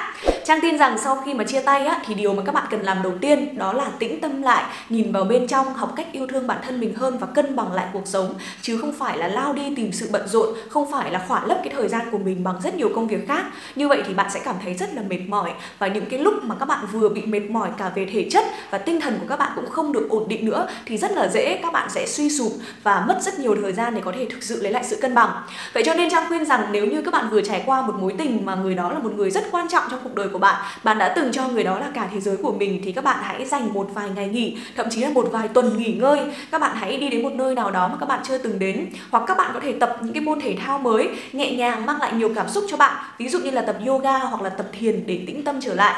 Trang 0.47 0.61
tin 0.61 0.79
rằng 0.79 0.99
sau 0.99 1.17
khi 1.17 1.35
mà 1.35 1.45
chia 1.45 1.61
tay 1.61 1.87
á, 1.87 2.01
thì 2.07 2.15
điều 2.15 2.35
mà 2.35 2.43
các 2.47 2.55
bạn 2.55 2.65
cần 2.71 2.81
làm 2.81 3.03
đầu 3.03 3.13
tiên 3.21 3.59
đó 3.59 3.73
là 3.73 3.91
tĩnh 3.99 4.21
tâm 4.21 4.43
lại, 4.43 4.65
nhìn 4.89 5.13
vào 5.13 5.25
bên 5.25 5.47
trong, 5.47 5.75
học 5.75 5.93
cách 5.97 6.07
yêu 6.13 6.27
thương 6.27 6.47
bản 6.47 6.59
thân 6.63 6.81
mình 6.81 6.95
hơn 6.95 7.19
và 7.19 7.27
cân 7.27 7.57
bằng 7.57 7.73
lại 7.73 7.87
cuộc 7.93 8.07
sống 8.07 8.35
chứ 8.63 8.79
không 8.81 8.93
phải 8.93 9.19
là 9.19 9.29
lao 9.29 9.53
đi 9.53 9.63
tìm 9.77 9.93
sự 9.93 10.09
bận 10.13 10.29
rộn, 10.29 10.49
không 10.69 10.91
phải 10.93 11.11
là 11.11 11.25
khỏa 11.29 11.47
lấp 11.47 11.59
cái 11.65 11.73
thời 11.77 11.89
gian 11.89 12.11
của 12.11 12.19
mình 12.19 12.45
bằng 12.45 12.61
rất 12.63 12.75
nhiều 12.75 12.91
công 12.95 13.09
việc 13.09 13.29
khác. 13.29 13.45
Như 13.77 13.89
vậy 13.89 14.03
thì 14.07 14.15
bạn 14.15 14.31
sẽ 14.31 14.41
cảm 14.45 14.55
thấy 14.65 14.75
rất 14.75 14.95
là 14.95 15.03
mệt 15.03 15.19
mỏi 15.29 15.53
và 15.79 15.87
những 15.87 16.07
cái 16.07 16.19
lúc 16.19 16.35
mà 16.43 16.55
các 16.61 16.67
bạn 16.67 16.87
vừa 16.93 17.09
bị 17.09 17.23
mệt 17.23 17.51
mỏi 17.51 17.69
cả 17.79 17.93
về 17.95 18.07
thể 18.13 18.29
chất 18.31 18.45
và 18.71 18.79
tinh 18.79 19.01
thần 19.01 19.19
của 19.21 19.27
các 19.29 19.39
bạn 19.39 19.53
cũng 19.57 19.71
không 19.71 19.93
được 19.93 20.07
ổn 20.11 20.29
định 20.29 20.47
nữa 20.47 20.69
thì 20.87 20.97
rất 20.97 21.13
là 21.13 21.29
dễ 21.29 21.61
các 21.63 21.73
bạn 21.73 21.91
sẽ 21.91 22.07
suy 22.07 22.31
sụp 22.31 22.53
và 22.83 23.05
mất 23.09 23.19
rất 23.23 23.39
nhiều 23.39 23.57
thời 23.63 23.73
gian 23.73 23.95
để 23.95 24.01
có 24.05 24.13
thể 24.13 24.27
thực 24.31 24.43
sự 24.43 24.63
lấy 24.63 24.73
lại 24.73 24.85
sự 24.85 24.99
cân 25.01 25.15
bằng. 25.15 25.31
Vậy 25.75 25.83
cho 25.87 25.95
nên 25.95 26.11
Trang 26.11 26.29
khuyên 26.29 26.45
rằng 26.45 26.67
nếu 26.73 26.87
như 26.87 27.03
các 27.03 27.11
bạn 27.11 27.31
vừa 27.31 27.41
trải 27.43 27.63
qua 27.67 27.83
một 27.83 27.95
mối 27.99 28.15
tình 28.19 28.45
mà 28.45 28.55
người 28.55 28.75
đó 28.75 28.93
là 28.93 28.99
một 28.99 29.13
người 29.17 29.31
rất 29.31 29.45
quan 29.51 29.69
trọng 29.69 29.85
trong 29.91 30.01
cuộc 30.05 30.15
đời 30.15 30.29
của 30.29 30.36
bạn. 30.39 30.65
Bạn 30.85 30.99
đã 30.99 31.13
từng 31.17 31.33
cho 31.33 31.49
người 31.49 31.65
đó 31.65 31.79
là 31.79 31.91
cả 31.95 32.09
thế 32.13 32.21
giới 32.21 32.37
của 32.37 32.53
mình, 32.53 32.81
thì 32.85 32.93
các 32.93 33.05
bạn 33.05 33.19
hãy 33.23 33.45
dành 33.45 33.73
một 33.73 33.91
vài 33.95 34.09
ngày 34.17 34.29
nghỉ, 34.29 34.59
thậm 34.77 34.87
chí 34.91 35.01
là 35.01 35.11
một 35.11 35.29
vài 35.33 35.49
tuần 35.49 35.79
nghỉ 35.79 35.93
ngơi. 35.93 36.21
Các 36.51 36.61
bạn 36.61 36.77
hãy 36.77 36.97
đi 36.97 37.09
đến 37.09 37.23
một 37.23 37.33
nơi 37.33 37.55
nào 37.55 37.71
đó 37.71 37.89
mà 37.89 37.97
các 38.01 38.07
bạn 38.07 38.21
chưa 38.25 38.39
từng 38.39 38.59
đến, 38.59 38.87
hoặc 39.11 39.25
các 39.27 39.37
bạn 39.37 39.51
có 39.55 39.61
thể 39.61 39.73
tập 39.73 39.97
những 40.01 40.13
cái 40.13 40.21
môn 40.21 40.41
thể 40.41 40.57
thao 40.67 40.79
mới, 40.79 41.09
nhẹ 41.33 41.53
nhàng, 41.53 41.87
mang 41.87 42.01
lại 42.01 42.13
nhiều 42.13 42.33
cảm 42.35 42.49
xúc 42.49 42.65
cho 42.69 42.77
bạn. 42.77 42.97
Ví 43.19 43.29
dụ 43.29 43.39
như 43.39 43.51
là 43.51 43.63
tập 43.63 43.77
yoga 43.87 44.19
hoặc 44.19 44.43
là 44.43 44.49
tập 44.49 44.67
thiền 44.79 45.07
để 45.07 45.25
tĩnh 45.27 45.45
tâm 45.45 45.61
trở 45.61 45.75
lại 45.75 45.95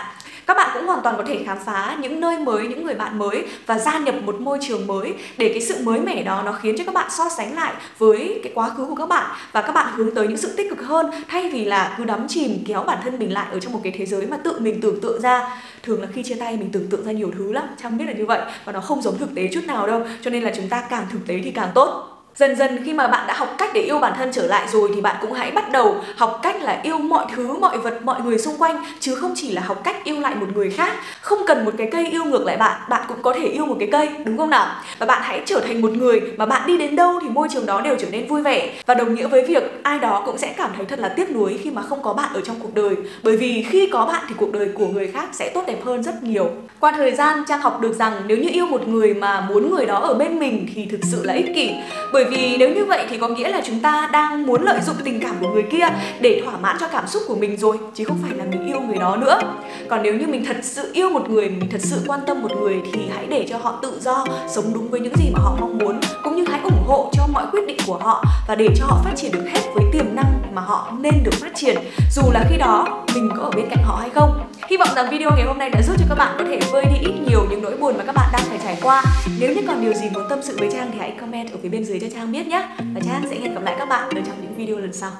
các 0.48 0.56
bạn 0.56 0.70
cũng 0.74 0.86
hoàn 0.86 1.02
toàn 1.02 1.16
có 1.16 1.24
thể 1.26 1.42
khám 1.46 1.58
phá 1.64 1.96
những 2.00 2.20
nơi 2.20 2.38
mới, 2.38 2.66
những 2.66 2.84
người 2.84 2.94
bạn 2.94 3.18
mới 3.18 3.46
và 3.66 3.78
gia 3.78 3.98
nhập 3.98 4.14
một 4.22 4.40
môi 4.40 4.58
trường 4.62 4.86
mới 4.86 5.14
để 5.36 5.48
cái 5.48 5.60
sự 5.60 5.74
mới 5.82 6.00
mẻ 6.00 6.22
đó 6.22 6.42
nó 6.42 6.52
khiến 6.52 6.74
cho 6.78 6.84
các 6.84 6.94
bạn 6.94 7.10
so 7.10 7.28
sánh 7.28 7.54
lại 7.54 7.74
với 7.98 8.40
cái 8.42 8.52
quá 8.54 8.68
khứ 8.68 8.84
của 8.84 8.94
các 8.94 9.08
bạn 9.08 9.36
và 9.52 9.62
các 9.62 9.72
bạn 9.72 9.92
hướng 9.96 10.14
tới 10.14 10.28
những 10.28 10.36
sự 10.36 10.54
tích 10.56 10.70
cực 10.70 10.82
hơn. 10.82 11.10
Thay 11.28 11.50
vì 11.50 11.64
là 11.64 11.94
cứ 11.98 12.04
đắm 12.04 12.26
chìm, 12.28 12.50
kéo 12.66 12.82
bản 12.82 12.98
thân 13.04 13.18
mình 13.18 13.32
lại 13.32 13.46
ở 13.52 13.60
trong 13.60 13.72
một 13.72 13.80
cái 13.82 13.92
thế 13.98 14.06
giới 14.06 14.26
mà 14.26 14.36
tự 14.36 14.60
mình 14.60 14.80
tưởng 14.80 15.00
tượng 15.00 15.20
ra. 15.20 15.62
Thường 15.82 16.02
là 16.02 16.08
khi 16.12 16.22
chia 16.22 16.34
tay 16.34 16.56
mình 16.56 16.70
tưởng 16.72 16.86
tượng 16.90 17.04
ra 17.04 17.12
nhiều 17.12 17.30
thứ 17.38 17.52
lắm 17.52 17.64
chẳng 17.82 17.98
biết 17.98 18.04
là 18.04 18.12
như 18.12 18.26
vậy 18.26 18.40
và 18.64 18.72
nó 18.72 18.80
không 18.80 19.02
giống 19.02 19.18
thực 19.18 19.34
tế 19.34 19.48
chút 19.52 19.64
nào 19.66 19.86
đâu, 19.86 20.02
cho 20.22 20.30
nên 20.30 20.42
là 20.42 20.52
chúng 20.56 20.68
ta 20.68 20.84
càng 20.90 21.06
thực 21.12 21.26
tế 21.26 21.40
thì 21.44 21.50
càng 21.50 21.68
tốt. 21.74 22.17
Dần 22.38 22.56
dần 22.56 22.78
khi 22.84 22.92
mà 22.92 23.06
bạn 23.06 23.26
đã 23.26 23.34
học 23.34 23.54
cách 23.58 23.70
để 23.74 23.80
yêu 23.80 23.98
bản 23.98 24.12
thân 24.16 24.30
trở 24.32 24.46
lại 24.46 24.68
rồi 24.72 24.90
thì 24.94 25.00
bạn 25.00 25.16
cũng 25.20 25.32
hãy 25.32 25.50
bắt 25.50 25.72
đầu 25.72 25.96
học 26.16 26.40
cách 26.42 26.62
là 26.62 26.80
yêu 26.82 26.98
mọi 26.98 27.26
thứ, 27.36 27.58
mọi 27.58 27.78
vật, 27.78 27.98
mọi 28.02 28.20
người 28.20 28.38
xung 28.38 28.56
quanh 28.58 28.84
chứ 29.00 29.14
không 29.14 29.32
chỉ 29.36 29.52
là 29.52 29.62
học 29.62 29.80
cách 29.84 29.96
yêu 30.04 30.20
lại 30.20 30.34
một 30.34 30.46
người 30.54 30.70
khác. 30.70 30.92
Không 31.20 31.38
cần 31.46 31.64
một 31.64 31.70
cái 31.78 31.88
cây 31.92 32.06
yêu 32.10 32.24
ngược 32.24 32.46
lại 32.46 32.56
bạn, 32.56 32.80
bạn 32.88 33.02
cũng 33.08 33.22
có 33.22 33.32
thể 33.32 33.46
yêu 33.46 33.66
một 33.66 33.76
cái 33.78 33.88
cây, 33.92 34.08
đúng 34.24 34.36
không 34.36 34.50
nào? 34.50 34.66
Và 34.98 35.06
bạn 35.06 35.22
hãy 35.24 35.42
trở 35.46 35.60
thành 35.60 35.80
một 35.80 35.90
người 35.92 36.20
mà 36.36 36.46
bạn 36.46 36.66
đi 36.66 36.78
đến 36.78 36.96
đâu 36.96 37.18
thì 37.22 37.28
môi 37.28 37.48
trường 37.50 37.66
đó 37.66 37.80
đều 37.80 37.96
trở 37.98 38.06
nên 38.10 38.26
vui 38.26 38.42
vẻ 38.42 38.72
và 38.86 38.94
đồng 38.94 39.14
nghĩa 39.14 39.26
với 39.26 39.44
việc 39.44 39.80
ai 39.82 39.98
đó 39.98 40.22
cũng 40.26 40.38
sẽ 40.38 40.54
cảm 40.56 40.70
thấy 40.76 40.86
thật 40.86 40.98
là 40.98 41.08
tiếc 41.08 41.30
nuối 41.30 41.58
khi 41.62 41.70
mà 41.70 41.82
không 41.82 42.02
có 42.02 42.12
bạn 42.12 42.30
ở 42.34 42.40
trong 42.40 42.56
cuộc 42.62 42.74
đời. 42.74 42.96
Bởi 43.22 43.36
vì 43.36 43.66
khi 43.70 43.88
có 43.92 44.06
bạn 44.06 44.24
thì 44.28 44.34
cuộc 44.38 44.52
đời 44.52 44.68
của 44.74 44.86
người 44.86 45.08
khác 45.08 45.28
sẽ 45.32 45.50
tốt 45.54 45.64
đẹp 45.66 45.84
hơn 45.84 46.02
rất 46.02 46.22
nhiều. 46.22 46.50
Qua 46.80 46.92
thời 46.92 47.14
gian 47.14 47.44
Trang 47.48 47.60
học 47.60 47.80
được 47.80 47.92
rằng 47.92 48.12
nếu 48.26 48.36
như 48.36 48.48
yêu 48.52 48.66
một 48.66 48.88
người 48.88 49.14
mà 49.14 49.40
muốn 49.40 49.74
người 49.74 49.86
đó 49.86 49.98
ở 49.98 50.14
bên 50.14 50.38
mình 50.38 50.66
thì 50.74 50.86
thực 50.90 51.00
sự 51.02 51.24
là 51.24 51.34
ích 51.34 51.54
kỷ. 51.54 51.70
Bởi 52.12 52.24
vì 52.30 52.56
nếu 52.58 52.74
như 52.74 52.84
vậy 52.84 53.06
thì 53.10 53.18
có 53.18 53.28
nghĩa 53.28 53.48
là 53.48 53.60
chúng 53.66 53.80
ta 53.80 54.08
đang 54.12 54.46
muốn 54.46 54.62
lợi 54.62 54.80
dụng 54.86 54.96
tình 55.04 55.20
cảm 55.20 55.34
của 55.40 55.48
người 55.48 55.64
kia 55.70 55.88
để 56.20 56.42
thỏa 56.44 56.56
mãn 56.56 56.76
cho 56.80 56.88
cảm 56.88 57.06
xúc 57.06 57.22
của 57.26 57.36
mình 57.36 57.56
rồi, 57.56 57.78
chứ 57.94 58.04
không 58.04 58.18
phải 58.22 58.38
là 58.38 58.44
mình 58.44 58.66
yêu 58.66 58.80
người 58.80 58.98
đó 58.98 59.16
nữa 59.16 59.40
còn 59.88 60.02
nếu 60.02 60.14
như 60.14 60.26
mình 60.26 60.44
thật 60.44 60.56
sự 60.62 60.90
yêu 60.92 61.10
một 61.10 61.30
người, 61.30 61.48
mình 61.48 61.70
thật 61.70 61.80
sự 61.80 62.02
quan 62.06 62.20
tâm 62.26 62.42
một 62.42 62.52
người 62.60 62.76
thì 62.92 63.00
hãy 63.14 63.26
để 63.26 63.46
cho 63.50 63.58
họ 63.58 63.78
tự 63.82 63.98
do 64.00 64.24
sống 64.48 64.64
đúng 64.74 64.88
với 64.90 65.00
những 65.00 65.16
gì 65.16 65.30
mà 65.32 65.38
họ 65.42 65.56
mong 65.60 65.78
muốn, 65.78 66.00
cũng 66.24 66.36
như 66.36 66.44
hãy 66.50 66.60
ủng 66.64 66.84
hộ 66.86 67.10
cho 67.12 67.26
mọi 67.32 67.46
quyết 67.52 67.66
định 67.66 67.76
của 67.86 67.98
họ 67.98 68.24
và 68.48 68.54
để 68.54 68.68
cho 68.76 68.84
họ 68.86 69.00
phát 69.04 69.12
triển 69.16 69.32
được 69.32 69.44
hết 69.52 69.60
với 69.74 69.84
tiềm 69.92 70.04
năng 70.14 70.42
mà 70.54 70.62
họ 70.62 70.92
nên 71.00 71.14
được 71.24 71.34
phát 71.34 71.52
triển, 71.54 71.76
dù 72.10 72.22
là 72.32 72.44
khi 72.50 72.56
đó 72.56 73.04
mình 73.14 73.30
có 73.36 73.42
ở 73.42 73.50
bên 73.50 73.66
cạnh 73.70 73.84
họ 73.84 73.96
hay 73.96 74.10
không 74.10 74.48
Hy 74.68 74.76
vọng 74.76 74.88
rằng 74.96 75.10
video 75.10 75.30
ngày 75.30 75.44
hôm 75.46 75.58
nay 75.58 75.70
đã 75.70 75.82
giúp 75.82 75.96
cho 75.98 76.04
các 76.08 76.14
bạn 76.14 76.34
có 76.38 76.44
thể 76.44 76.58
vơi 76.72 76.84
đi 76.84 76.96
ít 77.00 77.14
nhiều 77.28 77.46
những 77.50 77.62
nỗi 77.62 77.76
buồn 77.76 77.94
mà 77.98 78.04
các 78.04 78.14
bạn 78.14 78.28
đang 78.32 78.42
phải 78.48 78.58
trải 78.64 78.78
qua. 78.82 79.02
Nếu 79.40 79.54
như 79.54 79.60
còn 79.66 79.80
điều 79.80 79.94
gì 79.94 80.06
muốn 80.14 80.24
tâm 80.28 80.38
sự 80.42 80.56
với 80.58 80.68
Trang 80.72 80.90
thì 80.92 80.98
hãy 80.98 81.14
comment 81.20 81.52
ở 81.52 81.58
phía 81.62 81.68
bên 81.68 81.84
dưới 81.84 82.00
cho 82.00 82.06
trang. 82.14 82.17
Trang 82.18 82.32
biết 82.32 82.46
nhé. 82.46 82.68
Và 82.94 83.00
Trang 83.04 83.22
sẽ 83.30 83.40
hẹn 83.40 83.54
gặp 83.54 83.62
lại 83.62 83.74
các 83.78 83.88
bạn 83.88 84.10
ở 84.10 84.20
trong 84.26 84.42
những 84.42 84.54
video 84.54 84.78
lần 84.78 84.92
sau. 84.92 85.12